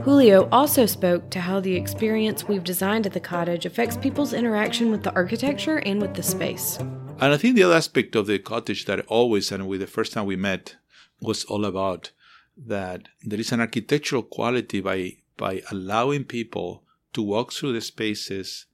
Julio 0.05 0.49
also 0.53 0.85
spoke 0.85 1.31
to 1.31 1.41
how 1.41 1.61
the 1.61 1.77
experience 1.77 2.47
we've 2.47 2.63
designed 2.63 3.07
at 3.07 3.15
the 3.15 3.21
cottage 3.21 3.65
affects 3.65 3.97
people's 3.97 4.35
interaction 4.35 4.91
with 4.91 5.03
the 5.03 5.15
architecture 5.15 5.79
and 5.79 6.03
with 6.03 6.13
the 6.13 6.23
space. 6.23 6.77
And 7.21 7.33
I 7.33 7.39
think 7.39 7.57
the 7.57 7.63
other 7.63 7.77
aspect 7.77 8.15
of 8.17 8.27
the 8.27 8.39
cottage 8.39 8.85
that 8.85 9.07
always, 9.07 9.51
and 9.51 9.67
with 9.67 9.81
the 9.81 9.87
first 9.87 10.13
time 10.13 10.27
we 10.27 10.37
met, 10.37 10.77
was 11.23 11.45
all 11.45 11.65
about 11.65 12.11
that 12.57 13.09
there 13.23 13.41
is 13.41 13.51
an 13.53 13.61
architectural 13.61 14.23
quality 14.23 14.81
by 14.81 15.17
by 15.37 15.63
allowing 15.71 16.25
people 16.25 16.85
to 17.13 17.23
walk 17.23 17.53
through 17.53 17.73
the 17.73 17.81
spaces 17.81 18.67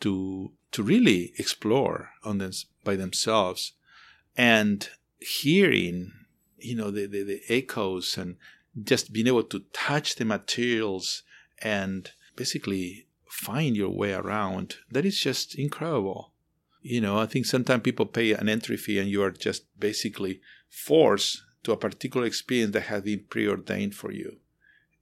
to 0.00 0.52
to 0.72 0.82
really 0.82 1.32
explore 1.38 2.10
on 2.24 2.38
them 2.38 2.50
by 2.84 2.96
themselves 2.96 3.72
and 4.36 4.88
hearing 5.20 6.12
you 6.62 6.74
know 6.74 6.90
the, 6.90 7.06
the, 7.06 7.22
the 7.22 7.40
echoes 7.48 8.16
and 8.16 8.36
just 8.82 9.12
being 9.12 9.26
able 9.26 9.42
to 9.44 9.64
touch 9.72 10.16
the 10.16 10.24
materials 10.24 11.22
and 11.60 12.10
basically 12.36 13.06
find 13.28 13.76
your 13.76 13.90
way 13.90 14.12
around 14.12 14.76
that 14.90 15.04
is 15.04 15.18
just 15.18 15.54
incredible. 15.54 16.32
You 16.82 17.00
know 17.00 17.18
i 17.18 17.26
think 17.26 17.46
sometimes 17.46 17.82
people 17.82 18.06
pay 18.06 18.32
an 18.32 18.48
entry 18.48 18.76
fee 18.76 18.98
and 18.98 19.08
you 19.08 19.22
are 19.22 19.30
just 19.30 19.62
basically 19.78 20.40
forced 20.68 21.42
to 21.62 21.72
a 21.72 21.76
particular 21.76 22.26
experience 22.26 22.72
that 22.72 22.82
has 22.82 23.02
been 23.02 23.24
preordained 23.30 23.94
for 23.94 24.10
you. 24.10 24.38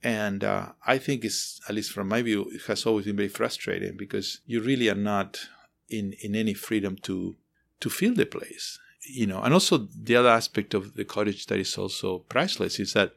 And 0.03 0.45
uh, 0.45 0.73
i 0.87 0.99
think 0.99 1.25
it's 1.25 1.61
at 1.69 1.75
least 1.75 1.93
from 1.93 2.09
my 2.09 2.23
view 2.23 2.51
it 2.53 2.63
has 2.67 2.85
always 2.87 3.07
been 3.07 3.17
very 3.17 3.29
frustrating 3.29 3.97
because 3.97 4.41
you 4.47 4.61
really 4.61 4.89
are 4.91 5.03
not 5.15 5.49
in 5.89 6.15
in 6.21 6.35
any 6.35 6.55
freedom 6.55 6.97
to 7.09 7.37
to 7.81 7.91
feel 7.91 8.15
the 8.15 8.27
place 8.27 8.79
you 9.03 9.27
know, 9.27 9.43
and 9.43 9.55
also 9.55 9.89
the 9.99 10.17
other 10.17 10.29
aspect 10.29 10.75
of 10.75 10.95
the 10.95 11.05
cottage 11.05 11.47
that 11.47 11.59
is 11.59 11.77
also 11.79 12.19
priceless 12.19 12.79
is 12.79 12.93
that 12.93 13.15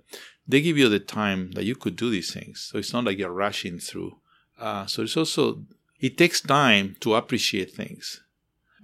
they 0.48 0.62
give 0.62 0.78
you 0.78 0.90
the 0.90 1.00
time 1.00 1.52
that 1.52 1.66
you 1.66 1.76
could 1.76 1.96
do 1.96 2.10
these 2.10 2.34
things. 2.34 2.70
So 2.72 2.78
it's 2.78 2.94
not 2.94 3.04
like 3.06 3.18
you're 3.18 3.32
rushing 3.32 3.80
through. 3.80 4.18
Uh, 4.60 4.86
so 4.86 5.04
it's 5.04 5.18
also 5.18 5.64
it 6.00 6.18
takes 6.18 6.42
time 6.42 6.96
to 7.00 7.16
appreciate 7.16 7.72
things. 7.72 8.22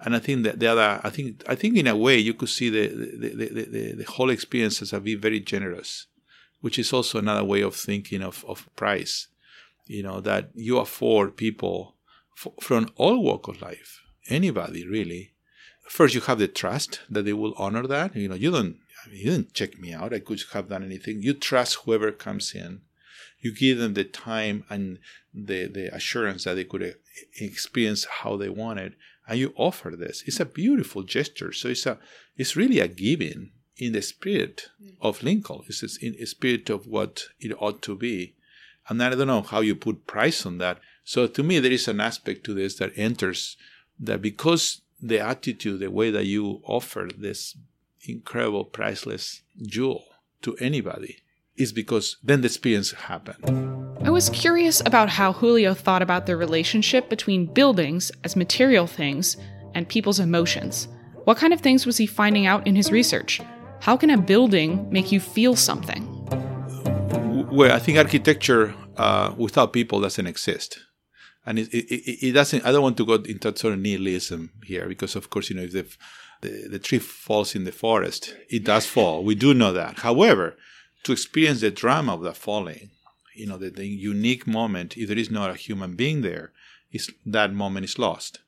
And 0.01 0.15
I 0.15 0.19
think 0.19 0.43
that 0.43 0.59
the 0.59 0.67
other, 0.67 1.01
I 1.03 1.09
think, 1.09 1.43
I 1.47 1.55
think 1.55 1.75
in 1.75 1.88
a 1.88 1.95
way 1.95 2.17
you 2.17 2.33
could 2.33 2.49
see 2.49 2.69
the 2.69 2.88
the, 2.88 3.29
the, 3.35 3.63
the, 3.65 3.91
the 3.97 4.03
whole 4.05 4.29
experience 4.29 4.81
as 4.81 4.93
a 4.93 4.99
be 5.01 5.15
very 5.15 5.41
generous, 5.41 6.07
which 6.62 6.79
is 6.79 6.93
also 6.93 7.19
another 7.19 7.43
way 7.43 7.62
of 7.62 7.75
thinking 7.75 8.21
of, 8.21 8.45
of 8.47 8.73
price. 8.75 9.27
You 9.85 10.03
know 10.03 10.21
that 10.21 10.51
you 10.53 10.77
afford 10.77 11.35
people 11.35 11.95
f- 12.38 12.53
from 12.62 12.89
all 12.95 13.21
walk 13.21 13.47
of 13.47 13.62
life, 13.62 14.01
anybody 14.29 14.88
really, 14.88 15.33
first 15.89 16.15
you 16.15 16.21
have 16.21 16.39
the 16.39 16.47
trust 16.47 17.02
that 17.10 17.25
they 17.25 17.34
will 17.34 17.54
honor 17.58 17.86
that. 17.88 18.15
You 18.15 18.30
know, 18.30 18.36
you 18.36 18.52
don't 18.52 18.78
I 19.06 19.10
mean, 19.10 19.19
you 19.19 19.32
didn't 19.32 19.54
check 19.54 19.80
me 19.80 19.93
out. 19.93 20.13
I 20.13 20.19
could 20.19 20.41
have 20.54 20.69
done 20.69 20.84
anything. 20.84 21.21
You 21.21 21.34
trust 21.34 21.80
whoever 21.84 22.12
comes 22.12 22.54
in. 22.54 22.82
You 23.39 23.54
give 23.54 23.78
them 23.78 23.93
the 23.93 24.04
time 24.04 24.65
and 24.69 24.99
the 25.34 25.67
the 25.67 25.93
assurance 25.93 26.43
that 26.43 26.56
they 26.56 26.65
could 26.65 26.84
uh, 26.84 26.91
experience 27.39 28.06
how 28.21 28.36
they 28.36 28.49
wanted, 28.49 28.95
and 29.28 29.39
you 29.39 29.54
offer 29.56 29.91
this. 29.91 30.23
It's 30.25 30.39
a 30.39 30.45
beautiful 30.45 31.04
gesture. 31.04 31.54
So 31.54 31.69
it's 31.69 31.86
a 31.86 31.97
it's 32.36 32.56
really 32.56 32.80
a 32.80 32.88
giving 32.88 33.52
in 33.78 33.93
the 33.93 34.02
spirit 34.02 34.67
mm. 34.84 34.95
of 35.02 35.23
Lincoln. 35.23 35.62
It's 35.67 35.97
in 35.97 36.13
the 36.13 36.25
spirit 36.25 36.69
of 36.69 36.86
what 36.86 37.23
it 37.39 37.54
ought 37.60 37.82
to 37.84 37.95
be. 37.95 38.36
And 38.89 39.02
I 39.02 39.10
don't 39.12 39.28
know 39.28 39.41
how 39.41 39.62
you 39.62 39.75
put 39.75 40.08
price 40.08 40.45
on 40.45 40.58
that. 40.58 40.80
So 41.04 41.28
to 41.28 41.43
me, 41.43 41.60
there 41.60 41.71
is 41.71 41.88
an 41.88 42.02
aspect 42.02 42.43
to 42.45 42.54
this 42.54 42.75
that 42.75 42.91
enters 42.97 43.56
that 43.99 44.21
because 44.21 44.82
the 45.01 45.19
attitude, 45.19 45.79
the 45.79 45.91
way 45.91 46.12
that 46.12 46.25
you 46.25 46.62
offer 46.65 47.09
this 47.17 47.55
incredible, 48.07 48.65
priceless 48.65 49.41
jewel 49.62 50.05
to 50.41 50.55
anybody 50.57 51.17
is 51.55 51.73
because 51.73 52.17
then 52.23 52.41
the 52.41 52.47
experience 52.47 52.91
happened. 52.91 53.43
I 54.03 54.09
was 54.09 54.29
curious 54.29 54.81
about 54.85 55.09
how 55.09 55.33
Julio 55.33 55.73
thought 55.73 56.01
about 56.01 56.25
the 56.25 56.38
relationship 56.38 57.09
between 57.09 57.45
buildings 57.45 58.12
as 58.23 58.35
material 58.35 58.88
things 58.88 59.35
and 59.75 59.88
people's 59.88 60.19
emotions. 60.19 60.88
What 61.25 61.38
kind 61.38 61.53
of 61.53 61.59
things 61.59 61.85
was 61.85 61.97
he 61.97 62.05
finding 62.05 62.47
out 62.47 62.65
in 62.65 62.75
his 62.75 62.91
research? 62.91 63.41
How 63.81 63.97
can 63.97 64.09
a 64.09 64.17
building 64.17 64.89
make 64.89 65.12
you 65.12 65.19
feel 65.19 65.55
something? 65.55 66.07
Well, 67.51 67.75
I 67.75 67.79
think 67.79 67.97
architecture 67.97 68.73
uh, 68.97 69.33
without 69.38 69.73
people 69.73 70.01
doesn't 70.01 70.27
exist 70.27 70.79
and 71.45 71.60
it, 71.60 71.67
it, 71.73 72.28
it, 72.28 72.32
doesn't 72.34 72.65
i 72.65 72.71
don't 72.71 72.84
want 72.84 72.97
to 72.97 73.06
go 73.06 73.15
into 73.15 73.56
sort 73.58 73.73
of 73.73 73.80
nihilism 73.80 74.52
here 74.63 74.88
because 74.88 75.15
of 75.15 75.30
course 75.30 75.49
you 75.49 75.56
know 75.56 75.63
if 75.63 75.71
the 75.71 75.86
the, 76.41 76.67
the 76.69 76.80
tree 76.80 76.99
falls 76.99 77.56
in 77.56 77.63
the 77.63 77.71
forest. 77.71 78.36
It 78.49 78.63
does 78.63 78.86
fall. 78.86 79.23
We 79.23 79.36
do 79.36 79.54
know 79.54 79.73
that. 79.73 79.99
However, 79.99 80.58
to 81.04 81.12
experience 81.12 81.62
the 81.62 81.71
drama 81.71 82.13
of 82.13 82.21
that 82.23 82.38
falling, 82.38 82.91
you 83.36 83.47
know, 83.47 83.58
the, 83.58 83.69
the 83.69 83.88
unique 83.88 84.47
moment, 84.47 84.97
if 84.97 85.08
there 85.08 85.17
is 85.17 85.32
not 85.32 85.49
a 85.49 85.56
human 85.56 85.95
being 85.95 86.21
there, 86.21 86.52
is 86.91 87.12
that 87.25 87.54
moment 87.54 87.86
is 87.86 87.99
lost. 87.99 88.39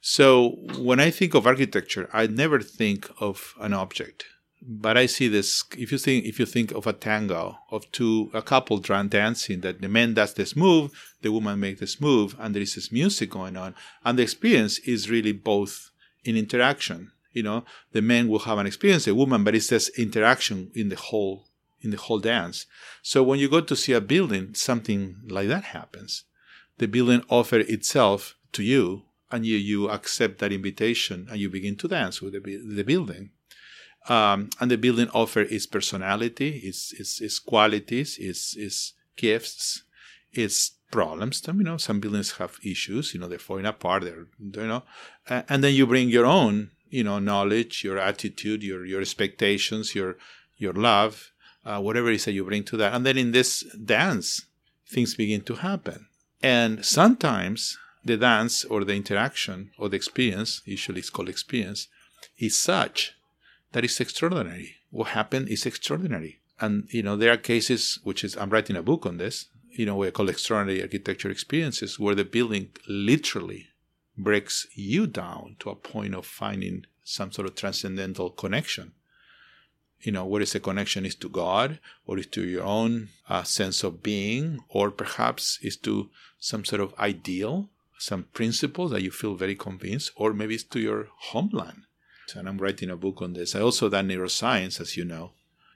So 0.00 0.56
when 0.78 1.00
I 1.00 1.10
think 1.10 1.34
of 1.34 1.46
architecture, 1.46 2.08
I 2.12 2.26
never 2.26 2.60
think 2.60 3.08
of 3.18 3.54
an 3.60 3.72
object, 3.72 4.26
but 4.68 4.96
I 4.96 5.06
see 5.06 5.28
this. 5.28 5.62
If 5.78 5.92
you 5.92 5.98
think 5.98 6.24
if 6.24 6.40
you 6.40 6.46
think 6.46 6.72
of 6.72 6.86
a 6.86 6.92
tango 6.92 7.58
of 7.70 7.90
two 7.92 8.30
a 8.34 8.42
couple 8.42 8.78
dancing, 8.78 9.60
that 9.60 9.80
the 9.80 9.88
man 9.88 10.14
does 10.14 10.34
this 10.34 10.56
move, 10.56 10.90
the 11.22 11.30
woman 11.30 11.60
makes 11.60 11.80
this 11.80 12.00
move, 12.00 12.34
and 12.38 12.54
there 12.54 12.62
is 12.62 12.74
this 12.74 12.90
music 12.90 13.30
going 13.30 13.56
on, 13.56 13.74
and 14.04 14.18
the 14.18 14.24
experience 14.24 14.78
is 14.80 15.08
really 15.08 15.32
both 15.32 15.90
in 16.24 16.36
interaction. 16.36 17.12
You 17.32 17.44
know, 17.44 17.64
the 17.92 18.02
man 18.02 18.28
will 18.28 18.40
have 18.40 18.58
an 18.58 18.66
experience, 18.66 19.04
the 19.04 19.14
woman, 19.14 19.44
but 19.44 19.54
it's 19.54 19.68
this 19.68 19.88
interaction 19.90 20.70
in 20.74 20.88
the 20.88 20.96
whole 20.96 21.46
in 21.80 21.90
the 21.90 21.96
whole 21.96 22.18
dance. 22.18 22.66
So 23.02 23.22
when 23.22 23.38
you 23.38 23.48
go 23.48 23.60
to 23.60 23.76
see 23.76 23.92
a 23.92 24.00
building, 24.00 24.54
something 24.54 25.16
like 25.28 25.48
that 25.48 25.64
happens. 25.64 26.24
The 26.78 26.88
building 26.88 27.22
offers 27.30 27.68
itself 27.68 28.36
to 28.52 28.62
you, 28.62 29.04
and 29.30 29.46
you, 29.46 29.56
you 29.56 29.88
accept 29.88 30.38
that 30.38 30.52
invitation, 30.52 31.28
and 31.30 31.38
you 31.38 31.48
begin 31.48 31.76
to 31.76 31.88
dance 31.88 32.20
with 32.20 32.32
the, 32.32 32.40
the 32.40 32.82
building. 32.82 33.30
Um, 34.08 34.50
and 34.60 34.70
the 34.70 34.78
building 34.78 35.08
offer 35.12 35.40
its 35.40 35.66
personality, 35.66 36.60
its, 36.64 36.92
its, 36.92 37.20
its 37.20 37.38
qualities, 37.38 38.18
its, 38.18 38.56
its 38.56 38.92
gifts, 39.16 39.82
its 40.32 40.72
problems. 40.90 41.42
You 41.46 41.52
know, 41.54 41.76
some 41.76 42.00
buildings 42.00 42.32
have 42.32 42.58
issues. 42.62 43.14
You 43.14 43.20
know, 43.20 43.28
they're 43.28 43.38
falling 43.38 43.66
apart. 43.66 44.04
They're 44.04 44.26
you 44.38 44.68
know, 44.68 44.82
and 45.28 45.64
then 45.64 45.74
you 45.74 45.86
bring 45.86 46.08
your 46.08 46.26
own 46.26 46.70
you 46.88 47.04
know 47.04 47.18
knowledge, 47.18 47.84
your 47.84 47.98
attitude, 47.98 48.62
your 48.62 48.84
your 48.84 49.00
expectations, 49.00 49.94
your 49.94 50.16
your 50.56 50.72
love, 50.72 51.32
uh, 51.64 51.80
whatever 51.80 52.10
it 52.10 52.16
is 52.16 52.24
that 52.24 52.32
you 52.32 52.44
bring 52.44 52.64
to 52.64 52.76
that. 52.76 52.94
And 52.94 53.04
then 53.04 53.18
in 53.18 53.32
this 53.32 53.62
dance, 53.74 54.46
things 54.88 55.14
begin 55.14 55.42
to 55.42 55.56
happen. 55.56 56.06
And 56.42 56.84
sometimes 56.84 57.76
the 58.04 58.16
dance 58.16 58.64
or 58.64 58.84
the 58.84 58.94
interaction 58.94 59.70
or 59.78 59.88
the 59.88 59.96
experience, 59.96 60.62
usually 60.64 61.00
it's 61.00 61.10
called 61.10 61.28
experience, 61.28 61.88
is 62.38 62.56
such 62.56 63.15
that 63.76 63.84
it's 63.84 64.00
extraordinary. 64.00 64.76
What 64.88 65.08
happened 65.08 65.50
is 65.50 65.66
extraordinary. 65.66 66.40
And 66.58 66.88
you 66.88 67.02
know, 67.02 67.14
there 67.14 67.30
are 67.30 67.36
cases 67.36 67.98
which 68.04 68.24
is 68.24 68.34
I'm 68.34 68.48
writing 68.48 68.74
a 68.74 68.82
book 68.82 69.04
on 69.04 69.18
this, 69.18 69.48
you 69.70 69.84
know, 69.84 69.96
we 69.96 70.10
call 70.10 70.30
extraordinary 70.30 70.80
architecture 70.80 71.30
experiences, 71.30 71.98
where 71.98 72.14
the 72.14 72.24
building 72.24 72.70
literally 72.88 73.66
breaks 74.16 74.66
you 74.74 75.06
down 75.06 75.56
to 75.58 75.68
a 75.68 75.74
point 75.74 76.14
of 76.14 76.24
finding 76.24 76.86
some 77.04 77.30
sort 77.30 77.46
of 77.46 77.54
transcendental 77.54 78.30
connection 78.30 78.92
you 80.00 80.12
know, 80.12 80.24
what 80.24 80.40
is 80.40 80.52
the 80.52 80.60
connection 80.60 81.04
is 81.04 81.14
to 81.16 81.28
God, 81.28 81.80
or 82.06 82.18
is 82.18 82.26
to 82.28 82.46
your 82.46 82.62
own 82.62 83.08
uh, 83.28 83.42
sense 83.42 83.82
of 83.82 84.02
being, 84.02 84.60
or 84.68 84.90
perhaps 84.90 85.58
is 85.62 85.76
to 85.78 86.10
some 86.38 86.64
sort 86.64 86.80
of 86.80 86.94
ideal, 86.98 87.70
some 87.98 88.24
principle 88.32 88.88
that 88.88 89.02
you 89.02 89.10
feel 89.10 89.34
very 89.34 89.56
convinced, 89.56 90.12
or 90.14 90.32
maybe 90.32 90.54
it's 90.54 90.64
to 90.64 90.80
your 90.80 91.08
homeland. 91.32 91.85
And 92.34 92.48
I'm 92.48 92.58
writing 92.58 92.90
a 92.90 92.96
book 92.96 93.22
on 93.22 93.34
this. 93.34 93.54
I 93.54 93.60
also 93.60 93.88
done 93.88 94.08
neuroscience, 94.08 94.80
as 94.80 94.96
you 94.96 95.04
know. 95.04 95.32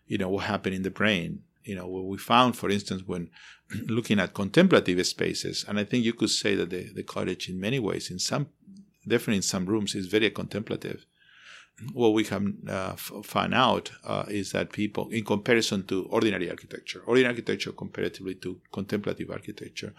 You 0.07 0.19
know 0.19 0.29
what 0.29 0.47
happened 0.47 0.75
in 0.75 0.83
the 0.83 0.91
brain. 0.91 1.43
You 1.63 1.77
know 1.77 1.87
what 1.87 2.05
we 2.05 2.19
found, 2.19 2.57
for 2.57 2.71
instance, 2.71 3.03
when 3.07 3.31
looking 3.87 4.19
at 4.19 4.35
contemplative 4.35 5.07
spaces, 5.07 5.65
and 5.69 5.79
I 5.79 5.85
think 5.85 6.05
you 6.05 6.13
could 6.13 6.31
say 6.31 6.55
that 6.57 6.71
the, 6.71 6.93
the 6.93 7.03
cottage, 7.03 7.49
in 7.49 7.61
many 7.61 7.79
ways, 7.79 8.11
in 8.11 8.19
some, 8.19 8.49
definitely 9.07 9.37
in 9.37 9.43
some 9.43 9.67
rooms, 9.67 9.95
is 9.95 10.07
very 10.07 10.31
contemplative 10.31 11.07
what 11.93 12.13
we 12.13 12.25
have 12.25 12.47
uh, 12.69 12.95
found 12.97 13.55
out 13.55 13.91
uh, 14.05 14.25
is 14.29 14.53
that 14.53 14.73
people, 14.73 15.09
in 15.11 15.25
comparison 15.25 15.85
to 15.87 16.05
ordinary 16.07 16.51
architecture, 16.51 17.03
ordinary 17.07 17.33
architecture 17.33 17.73
comparatively 17.73 18.35
to 18.37 18.61
contemplative 18.73 19.31
architecture, 19.31 19.95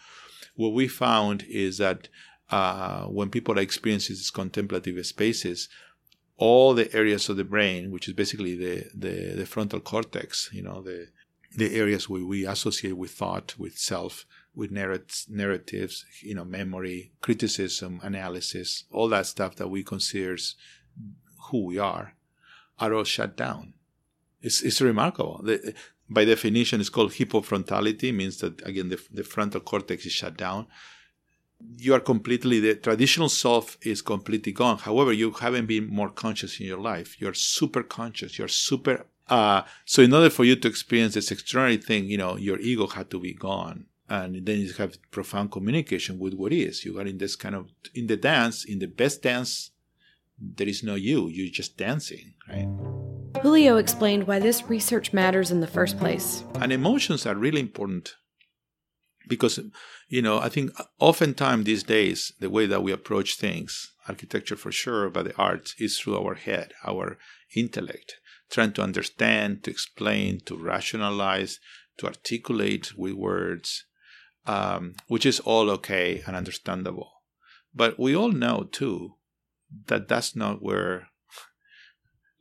what 0.56 0.74
we 0.74 0.88
found 0.88 1.44
is 1.44 1.78
that 1.78 2.08
uh, 2.50 3.06
when 3.06 3.30
people 3.30 3.58
experience 3.58 4.10
these 4.10 4.30
contemplative 4.30 5.04
spaces, 5.06 5.70
all 6.42 6.74
the 6.74 6.92
areas 6.96 7.30
of 7.30 7.38
the 7.38 7.44
brain, 7.44 7.92
which 7.92 8.08
is 8.08 8.16
basically 8.16 8.56
the, 8.56 8.90
the, 8.96 9.36
the 9.36 9.46
frontal 9.46 9.80
cortex, 9.80 10.50
you 10.52 10.64
know, 10.64 10.82
the, 10.82 11.08
the 11.56 11.76
areas 11.78 12.10
where 12.10 12.26
we 12.26 12.48
associate 12.48 12.98
with 12.98 13.12
thought, 13.12 13.54
with 13.60 13.78
self, 13.78 14.26
with 14.56 14.72
narratives, 14.72 16.04
you 16.24 16.34
know, 16.34 16.44
memory, 16.44 17.12
criticism, 17.22 18.00
analysis, 18.02 18.86
all 18.92 19.08
that 19.08 19.28
stuff 19.28 19.56
that 19.58 19.68
we 19.68 19.84
consider 19.84 20.36
who 21.52 21.64
we 21.64 21.78
are, 21.78 22.16
are 22.80 22.92
all 22.96 23.04
shut 23.04 23.38
down. 23.38 23.76
It's, 24.42 24.64
it's 24.64 24.82
remarkable. 24.82 25.42
The, 25.44 25.76
by 26.10 26.26
definition, 26.26 26.82
it's 26.82 26.90
called 26.90 27.12
hypofrontality, 27.12 28.12
means 28.16 28.40
that, 28.40 28.66
again, 28.66 28.90
the, 28.90 29.00
the 29.14 29.24
frontal 29.24 29.62
cortex 29.62 30.08
is 30.08 30.12
shut 30.12 30.38
down. 30.38 30.66
You 31.78 31.94
are 31.94 32.00
completely, 32.00 32.60
the 32.60 32.76
traditional 32.76 33.30
self 33.30 33.78
is 33.82 34.02
completely 34.02 34.52
gone. 34.52 34.78
However, 34.78 35.12
you 35.12 35.32
haven't 35.32 35.66
been 35.66 35.88
more 35.88 36.10
conscious 36.10 36.60
in 36.60 36.68
your 36.68 36.80
life. 36.80 37.20
You're 37.20 37.34
super 37.34 37.84
conscious. 37.84 38.38
You're 38.38 38.48
super. 38.48 39.06
Uh, 39.28 39.64
so, 39.86 40.02
in 40.02 40.14
order 40.14 40.30
for 40.30 40.44
you 40.44 40.56
to 40.58 40.68
experience 40.68 41.14
this 41.14 41.32
extraordinary 41.32 41.82
thing, 41.82 42.06
you 42.06 42.18
know, 42.18 42.38
your 42.38 42.60
ego 42.60 42.88
had 42.88 43.10
to 43.12 43.20
be 43.20 43.34
gone 43.34 43.86
and 44.10 44.46
then 44.46 44.60
you 44.60 44.74
have 44.74 44.98
profound 45.10 45.52
communication 45.52 46.20
with 46.20 46.34
what 46.34 46.52
is. 46.52 46.84
You 46.84 47.00
are 47.00 47.06
in 47.06 47.18
this 47.18 47.38
kind 47.38 47.56
of 47.56 47.70
in 47.96 48.08
the 48.08 48.18
dance, 48.18 48.66
in 48.66 48.80
the 48.80 48.88
best 48.88 49.24
dance 49.24 49.72
there 50.42 50.68
is 50.68 50.84
no 50.84 50.96
you, 50.96 51.28
you're 51.28 51.52
just 51.52 51.78
dancing, 51.78 52.34
right? 52.50 52.68
Julio 53.42 53.78
explained 53.78 54.28
why 54.28 54.40
this 54.40 54.64
research 54.64 55.14
matters 55.14 55.52
in 55.52 55.62
the 55.62 55.68
first 55.68 55.98
place. 55.98 56.44
And 56.56 56.74
emotions 56.74 57.26
are 57.26 57.36
really 57.36 57.62
important 57.62 58.16
because, 59.28 59.60
you 60.08 60.22
know, 60.22 60.40
I 60.40 60.50
think 60.50 60.72
oftentimes 61.00 61.66
these 61.66 61.84
days, 61.84 62.34
the 62.40 62.50
way 62.50 62.66
that 62.66 62.84
we 62.84 62.92
approach 62.92 63.36
things, 63.36 63.92
architecture 64.08 64.56
for 64.56 64.72
sure, 64.72 65.10
but 65.10 65.26
the 65.26 65.36
arts, 65.38 65.76
is 65.78 66.00
through 66.00 66.18
our 66.18 66.36
head, 66.36 66.74
our 66.86 67.18
intellect, 67.56 68.16
trying 68.50 68.74
to 68.74 68.82
understand, 68.82 69.64
to 69.64 69.72
explain, 69.72 70.40
to 70.46 70.58
rationalize, 70.58 71.60
to 71.98 72.08
articulate 72.08 72.98
with 72.98 73.14
words, 73.14 73.86
um, 74.46 74.96
which 75.08 75.26
is 75.26 75.40
all 75.42 75.70
okay 75.70 76.24
and 76.26 76.36
understandable. 76.36 77.12
But 77.74 78.00
we 78.00 78.16
all 78.16 78.32
know, 78.32 78.68
too, 78.72 79.16
that 79.88 80.08
that's 80.08 80.36
not 80.36 80.62
where 80.62 81.08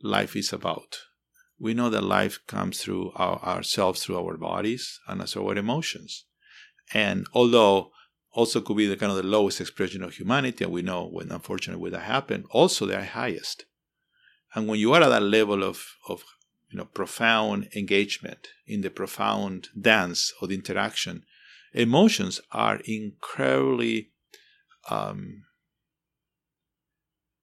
life 0.01 0.35
is 0.35 0.51
about. 0.51 0.97
We 1.59 1.73
know 1.73 1.89
that 1.91 2.03
life 2.03 2.39
comes 2.47 2.81
through 2.81 3.11
our, 3.15 3.37
ourselves, 3.43 4.03
through 4.03 4.17
our 4.17 4.35
bodies, 4.35 4.99
and 5.07 5.27
through 5.29 5.47
our 5.47 5.55
emotions. 5.55 6.25
And 6.93 7.25
although 7.33 7.91
also 8.31 8.61
could 8.61 8.77
be 8.77 8.87
the 8.87 8.97
kind 8.97 9.11
of 9.11 9.17
the 9.17 9.23
lowest 9.23 9.59
expression 9.59 10.03
of 10.03 10.13
humanity, 10.13 10.63
and 10.63 10.73
we 10.73 10.81
know 10.81 11.05
when 11.05 11.31
unfortunately 11.31 11.89
that 11.91 12.01
happened, 12.01 12.45
also 12.51 12.85
they 12.85 12.95
are 12.95 13.03
highest. 13.03 13.65
And 14.53 14.67
when 14.67 14.79
you 14.79 14.93
are 14.93 15.01
at 15.01 15.09
that 15.09 15.23
level 15.23 15.63
of, 15.63 15.95
of 16.07 16.23
you 16.69 16.77
know 16.77 16.85
profound 16.85 17.69
engagement 17.75 18.47
in 18.65 18.81
the 18.81 18.89
profound 18.89 19.69
dance 19.79 20.33
of 20.41 20.49
the 20.49 20.55
interaction, 20.55 21.23
emotions 21.73 22.41
are 22.51 22.79
incredibly 22.85 24.11
um, 24.89 25.43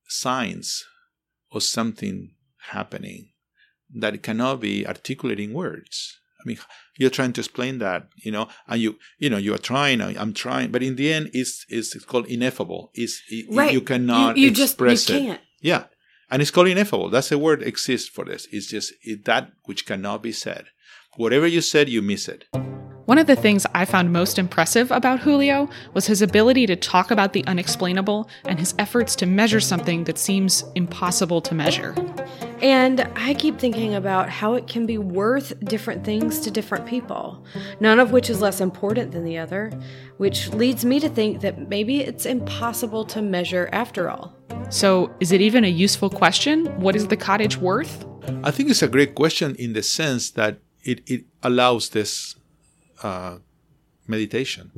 signs 0.07 0.85
of 1.53 1.63
something 1.63 2.35
happening 2.71 3.31
that 3.95 4.23
cannot 4.23 4.61
be 4.61 4.87
articulated 4.87 5.45
in 5.45 5.55
words. 5.55 6.19
I 6.41 6.43
mean, 6.45 6.59
you're 6.97 7.11
trying 7.11 7.33
to 7.35 7.41
explain 7.41 7.79
that, 7.79 8.09
you 8.17 8.31
know, 8.31 8.49
and 8.69 8.81
you, 8.81 8.99
you 9.19 9.29
know, 9.29 9.39
you 9.39 9.55
are 9.55 9.59
trying. 9.59 10.01
I'm 10.01 10.33
trying, 10.33 10.71
but 10.71 10.83
in 10.83 10.97
the 10.97 11.13
end, 11.13 11.31
it's 11.33 11.67
it's, 11.69 11.97
it's 11.97 12.05
called 12.05 12.27
ineffable. 12.27 12.91
It's 12.95 13.21
right. 13.51 13.73
you 13.73 13.81
cannot 13.81 14.37
you, 14.37 14.45
you 14.45 14.51
express 14.51 15.07
just, 15.07 15.09
you 15.09 15.17
it. 15.17 15.27
Can't. 15.27 15.41
Yeah, 15.61 15.85
and 16.31 16.41
it's 16.41 16.51
called 16.51 16.69
ineffable. 16.69 17.11
That's 17.11 17.31
the 17.31 17.39
word 17.39 17.63
exists 17.63 18.09
for 18.09 18.25
this. 18.25 18.47
It's 18.53 18.69
just 18.69 18.93
it, 19.03 19.25
that 19.25 19.51
which 19.65 19.85
cannot 19.85 20.23
be 20.23 20.33
said. 20.33 20.67
Whatever 21.17 21.49
you 21.49 21.61
said, 21.61 21.89
you 21.89 22.03
miss 22.03 22.29
it. 22.29 22.45
One 23.09 23.17
of 23.17 23.27
the 23.27 23.37
things 23.37 23.65
I 23.75 23.87
found 23.87 24.13
most 24.13 24.39
impressive 24.39 24.91
about 24.91 25.21
Julio 25.21 25.71
was 25.95 26.07
his 26.07 26.21
ability 26.21 26.67
to 26.67 26.77
talk 26.77 27.11
about 27.11 27.33
the 27.33 27.43
unexplainable 27.47 28.29
and 28.45 28.59
his 28.59 28.75
efforts 28.79 29.17
to 29.17 29.25
measure 29.25 29.61
something 29.61 30.05
that 30.05 30.19
seems 30.19 30.63
impossible 30.75 31.41
to 31.41 31.55
measure. 31.55 31.95
And 32.61 33.09
I 33.17 33.33
keep 33.33 33.59
thinking 33.59 33.95
about 33.95 34.29
how 34.29 34.53
it 34.53 34.67
can 34.67 34.85
be 34.85 34.99
worth 34.99 35.59
different 35.61 36.05
things 36.05 36.39
to 36.41 36.51
different 36.51 36.85
people, 36.85 37.43
none 37.81 37.99
of 37.99 38.13
which 38.13 38.29
is 38.29 38.43
less 38.43 38.61
important 38.61 39.13
than 39.13 39.25
the 39.25 39.39
other, 39.39 39.73
which 40.19 40.51
leads 40.51 40.85
me 40.85 41.01
to 41.01 41.09
think 41.09 41.41
that 41.41 41.67
maybe 41.67 42.03
it's 42.03 42.27
impossible 42.27 43.07
to 43.07 43.23
measure 43.23 43.71
after 43.73 44.11
all. 44.11 44.37
So, 44.69 45.11
is 45.19 45.33
it 45.33 45.41
even 45.41 45.65
a 45.65 45.69
useful 45.69 46.11
question? 46.11 46.67
What 46.79 46.95
is 46.95 47.07
the 47.07 47.17
cottage 47.17 47.57
worth? 47.57 48.05
I 48.45 48.51
think 48.51 48.69
it's 48.69 48.83
a 48.83 48.87
great 48.89 49.15
question 49.15 49.55
in 49.55 49.73
the 49.73 49.83
sense 49.83 50.31
that 50.33 50.59
it, 50.85 51.01
it 51.07 51.25
allows 51.43 51.89
this 51.89 52.35
uh, 53.03 53.39
meditation. 54.07 54.71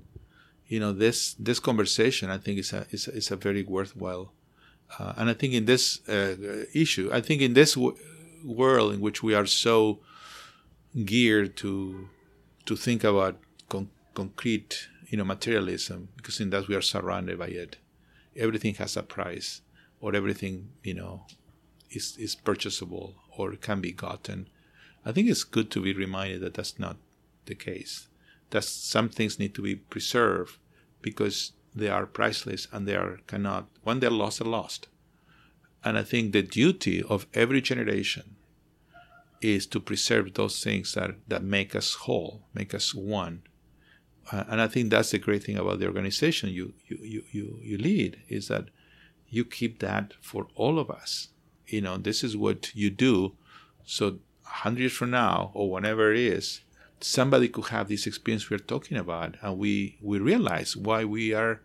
You 0.66 0.80
know, 0.80 0.92
this 0.92 1.35
this 1.35 1.61
conversation 1.61 2.30
I 2.30 2.38
think 2.38 2.59
is 2.59 2.72
a 2.72 2.87
is 2.90 3.09
is 3.09 3.30
a 3.30 3.37
very 3.37 3.62
worthwhile 3.62 4.33
Uh, 4.98 5.12
and 5.16 5.30
I 5.30 5.35
think 5.35 5.54
in 5.54 5.66
this 5.66 6.00
uh, 6.09 6.66
issue, 6.74 7.11
I 7.12 7.20
think 7.20 7.42
in 7.42 7.54
this 7.54 7.74
w- 7.74 7.96
world 8.44 8.92
in 8.94 9.00
which 9.00 9.22
we 9.22 9.35
are 9.35 9.46
so 9.46 10.00
geared 11.04 11.56
to 11.59 12.09
to 12.66 12.76
think 12.76 13.04
about 13.04 13.38
con- 13.68 13.90
concrete, 14.14 14.88
you 15.09 15.16
know, 15.18 15.24
materialism, 15.24 16.09
because 16.16 16.40
in 16.40 16.50
that 16.50 16.68
we 16.68 16.74
are 16.74 16.83
surrounded 16.83 17.38
by 17.38 17.46
it. 17.48 17.76
Everything 18.37 18.74
has 18.76 18.96
a 18.96 19.02
price, 19.02 19.62
or 20.00 20.14
everything, 20.14 20.70
you 20.83 20.94
know, 20.94 21.26
is 21.90 22.16
is 22.18 22.35
purchasable 22.35 23.14
or 23.37 23.54
can 23.56 23.80
be 23.80 23.92
gotten. 23.92 24.48
I 25.06 25.12
think 25.12 25.28
it's 25.28 25.44
good 25.44 25.70
to 25.70 25.80
be 25.80 25.94
reminded 25.94 26.40
that 26.42 26.54
that's 26.54 26.78
not 26.78 26.96
the 27.46 27.54
case. 27.54 28.09
That 28.51 28.65
some 28.65 29.09
things 29.09 29.39
need 29.39 29.55
to 29.55 29.63
be 29.63 29.77
preserved 29.77 30.59
because 31.03 31.53
they 31.75 31.89
are 31.89 32.07
priceless 32.07 32.67
and 32.73 32.87
they 32.87 32.97
are 32.97 33.19
cannot 33.27 33.69
when 33.83 34.01
they're 34.01 34.11
lost, 34.11 34.41
they're 34.41 34.49
lost. 34.49 34.89
And 35.85 35.97
I 35.97 36.03
think 36.03 36.33
the 36.33 36.43
duty 36.43 37.03
of 37.03 37.27
every 37.33 37.61
generation 37.61 38.37
is 39.41 39.67
to 39.67 39.81
preserve 39.81 40.35
those 40.35 40.63
things 40.63 40.95
that, 40.95 41.13
that 41.29 41.43
make 41.43 41.75
us 41.75 41.95
whole, 41.95 42.43
make 42.53 42.75
us 42.75 42.95
one. 42.95 43.43
Uh, 44.31 44.45
and 44.49 44.61
I 44.61 44.69
think 44.69 44.91
that's 44.91 45.11
the 45.11 45.19
great 45.19 45.45
thing 45.45 45.57
about 45.57 45.79
the 45.79 45.87
organization 45.87 46.51
you, 46.51 46.75
you, 46.87 46.99
you, 47.03 47.23
you, 47.31 47.59
you 47.63 47.79
lead 47.79 48.21
is 48.29 48.49
that 48.49 48.67
you 49.29 49.45
keep 49.45 49.79
that 49.79 50.13
for 50.21 50.49
all 50.55 50.79
of 50.79 50.91
us. 50.91 51.29
You 51.67 51.81
know, 51.81 51.97
this 51.97 52.23
is 52.23 52.37
what 52.37 52.75
you 52.75 52.91
do. 52.91 53.35
So, 53.85 54.19
100 54.43 54.81
years 54.81 54.93
from 54.93 55.13
now, 55.13 55.53
or 55.55 55.71
whenever 55.71 56.13
it 56.13 56.19
is, 56.19 56.61
somebody 57.01 57.49
could 57.49 57.67
have 57.67 57.89
this 57.89 58.07
experience 58.07 58.51
we're 58.51 58.59
talking 58.59 58.97
about, 58.97 59.37
and 59.43 59.59
we, 59.59 59.99
we 60.03 60.19
realize 60.19 60.77
why 60.77 61.05
we 61.05 61.35
are 61.35 61.61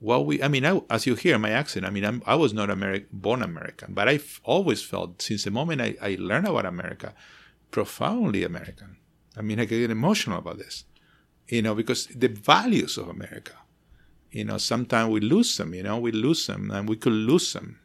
well, 0.00 0.24
we, 0.24 0.42
I 0.42 0.48
mean, 0.48 0.66
I, 0.66 0.80
as 0.90 1.06
you 1.06 1.14
hear 1.14 1.38
my 1.38 1.50
accent, 1.50 1.86
I 1.86 1.90
mean, 1.90 2.04
I'm, 2.04 2.22
i 2.26 2.34
was 2.34 2.52
not 2.52 2.68
Ameri- 2.68 3.06
born 3.10 3.42
American, 3.42 3.94
but 3.94 4.08
I've 4.08 4.40
always 4.44 4.82
felt 4.82 5.22
since 5.22 5.44
the 5.44 5.50
moment 5.50 5.80
I, 5.80 5.96
I 6.02 6.16
learned 6.20 6.46
about 6.46 6.66
America, 6.66 7.14
profoundly 7.70 8.44
American. 8.44 8.98
I 9.36 9.42
mean, 9.42 9.58
I 9.58 9.64
get 9.64 9.90
emotional 9.90 10.38
about 10.38 10.58
this, 10.58 10.84
you 11.48 11.62
know, 11.62 11.74
because 11.74 12.06
the 12.08 12.28
values 12.28 12.98
of 12.98 13.08
America, 13.08 13.52
you 14.30 14.44
know, 14.44 14.58
sometimes 14.58 15.10
we 15.10 15.20
lose 15.20 15.56
them, 15.56 15.74
you 15.74 15.82
know, 15.82 15.98
we 15.98 16.12
lose 16.12 16.46
them 16.46 16.70
and 16.70 16.88
we 16.88 16.96
could 16.96 17.12
lose 17.12 17.52
them. 17.52 17.80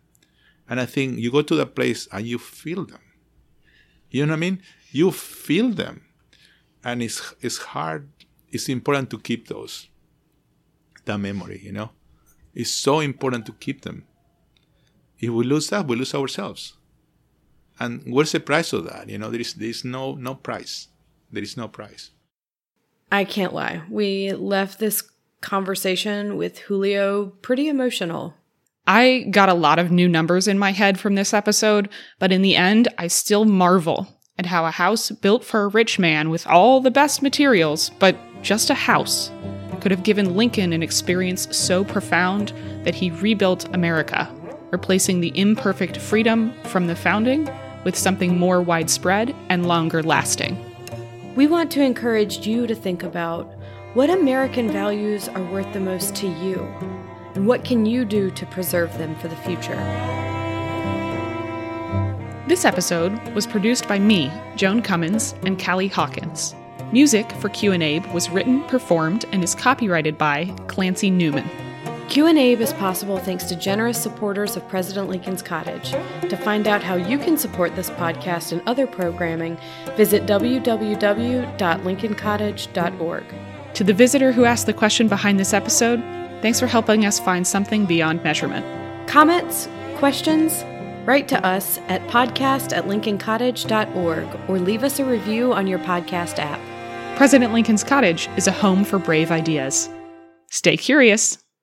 And 0.68 0.80
I 0.80 0.86
think 0.86 1.20
you 1.20 1.32
go 1.32 1.42
to 1.42 1.56
that 1.56 1.76
place 1.76 2.08
and 2.12 2.26
you 2.26 2.38
feel 2.38 2.86
them. 2.86 3.02
You 4.10 4.26
know 4.26 4.34
what 4.34 4.38
I 4.38 4.40
mean? 4.40 4.62
You 4.92 5.12
feel 5.12 5.70
them. 5.70 6.06
And 6.84 7.02
it's, 7.04 7.34
it's 7.42 7.58
hard, 7.58 8.10
it's 8.50 8.70
important 8.70 9.10
to 9.12 9.20
keep 9.20 9.48
those, 9.48 9.88
that 11.06 11.18
memory, 11.18 11.62
you 11.64 11.72
know? 11.72 11.92
It's 12.54 12.72
so 12.72 13.00
important 13.00 13.46
to 13.46 13.54
keep 13.54 13.82
them. 13.82 14.06
If 15.20 15.30
we 15.30 15.44
lose 15.44 15.70
that, 15.70 15.88
we 15.88 15.96
lose 15.96 16.14
ourselves. 16.14 16.74
And 17.80 18.04
what's 18.14 18.32
the 18.32 18.40
price 18.40 18.74
of 18.74 18.86
that? 18.86 19.10
You 19.10 19.18
know, 19.18 19.30
there 19.30 19.42
is 19.42 19.54
there 19.54 19.70
is 19.70 19.86
no 19.86 20.16
no 20.16 20.36
price. 20.36 20.88
There 21.32 21.42
is 21.42 21.58
no 21.58 21.68
price. 21.68 22.12
I 23.12 23.24
can't 23.24 23.54
lie. 23.54 23.82
We 23.90 24.34
left 24.34 24.80
this 24.80 25.04
conversation 25.42 26.38
with 26.38 26.60
Julio 26.60 27.28
pretty 27.42 27.68
emotional. 27.68 28.36
I 28.86 29.28
got 29.32 29.50
a 29.50 29.54
lot 29.54 29.80
of 29.80 29.92
new 29.92 30.08
numbers 30.08 30.48
in 30.48 30.60
my 30.60 30.72
head 30.72 31.00
from 31.00 31.16
this 31.16 31.34
episode, 31.34 31.90
but 32.20 32.32
in 32.32 32.42
the 32.42 32.56
end, 32.56 32.88
I 32.98 33.08
still 33.08 33.46
marvel 33.46 34.08
at 34.42 34.48
how 34.48 34.66
a 34.66 34.72
house 34.72 35.12
built 35.12 35.46
for 35.46 35.62
a 35.62 35.68
rich 35.68 36.00
man 36.00 36.32
with 36.32 36.48
all 36.48 36.82
the 36.82 36.90
best 36.90 37.22
materials, 37.22 37.92
but 38.00 38.18
just 38.42 38.72
a 38.72 38.74
house, 38.74 39.30
could 39.82 39.92
have 39.92 40.02
given 40.02 40.36
Lincoln 40.36 40.74
an 40.74 40.82
experience 40.82 41.48
so 41.56 41.84
profound 41.84 42.52
that 42.84 42.96
he 42.96 43.12
rebuilt 43.12 43.72
America, 43.72 44.28
replacing 44.72 45.22
the 45.22 45.32
imperfect 45.40 45.98
freedom 45.98 46.52
from 46.64 46.88
the 46.88 46.96
founding 46.96 47.48
with 47.84 47.96
something 47.96 48.36
more 48.36 48.64
widespread 48.64 49.36
and 49.50 49.68
longer 49.68 50.02
lasting. 50.02 50.58
We 51.36 51.46
want 51.46 51.70
to 51.74 51.84
encourage 51.84 52.48
you 52.48 52.66
to 52.66 52.74
think 52.74 53.04
about 53.04 53.46
what 53.94 54.10
American 54.10 54.72
values 54.72 55.30
are 55.30 55.44
worth 55.52 55.72
the 55.72 55.80
most 55.80 56.16
to 56.16 56.28
you, 56.28 56.62
and 57.36 57.46
what 57.46 57.64
can 57.64 57.86
you 57.86 58.06
do 58.06 58.32
to 58.32 58.46
preserve 58.48 58.98
them 58.98 59.16
for 59.18 59.28
the 59.28 59.36
future. 59.36 60.31
This 62.52 62.66
episode 62.66 63.18
was 63.34 63.48
produced 63.48 63.88
by 63.88 63.98
me, 63.98 64.30
Joan 64.58 64.82
Cummins, 64.82 65.34
and 65.46 65.58
Callie 65.58 65.88
Hawkins. 65.88 66.54
Music 66.92 67.32
for 67.40 67.48
Q 67.48 67.72
and 67.72 67.82
Abe 67.82 68.06
was 68.08 68.30
written, 68.30 68.62
performed, 68.64 69.24
and 69.32 69.42
is 69.42 69.56
copyrighted 69.56 70.18
by 70.18 70.48
Clancy 70.68 71.10
Newman. 71.10 71.50
Q 72.10 72.28
and 72.28 72.38
Abe 72.38 72.60
is 72.60 72.74
possible 72.74 73.20
thanks 73.20 73.46
to 73.46 73.56
generous 73.56 73.98
supporters 73.98 74.58
of 74.58 74.68
President 74.68 75.08
Lincoln's 75.08 75.42
Cottage. 75.42 75.92
To 76.30 76.36
find 76.36 76.68
out 76.68 76.84
how 76.84 76.96
you 76.96 77.18
can 77.18 77.38
support 77.38 77.78
this 77.78 77.90
podcast 77.92 78.52
and 78.52 78.62
other 78.68 78.86
programming, 78.86 79.58
visit 79.96 80.26
www.lincolncottage.org. 80.26 83.24
To 83.76 83.84
the 83.86 83.94
visitor 83.94 84.34
who 84.34 84.44
asked 84.44 84.66
the 84.66 84.74
question 84.74 85.08
behind 85.08 85.40
this 85.40 85.54
episode, 85.54 86.02
thanks 86.42 86.60
for 86.60 86.68
helping 86.68 87.06
us 87.06 87.18
find 87.18 87.48
something 87.48 87.86
beyond 87.86 88.22
measurement. 88.26 88.66
Comments, 89.08 89.70
questions, 89.96 90.66
write 91.06 91.28
to 91.30 91.46
us 91.46 91.78
at 91.88 92.02
podcast 92.08 92.76
at 92.76 92.86
lincolncottage.org 92.86 94.50
or 94.50 94.60
leave 94.60 94.84
us 94.84 95.00
a 95.00 95.06
review 95.06 95.54
on 95.54 95.68
your 95.68 95.80
podcast 95.80 96.40
app. 96.40 96.60
President 97.18 97.54
Lincoln's 97.54 97.84
Cottage 97.84 98.30
is 98.38 98.48
a 98.48 98.52
home 98.52 98.84
for 98.84 98.98
brave 98.98 99.32
ideas. 99.32 99.90
Stay 100.50 100.78
curious. 100.78 101.38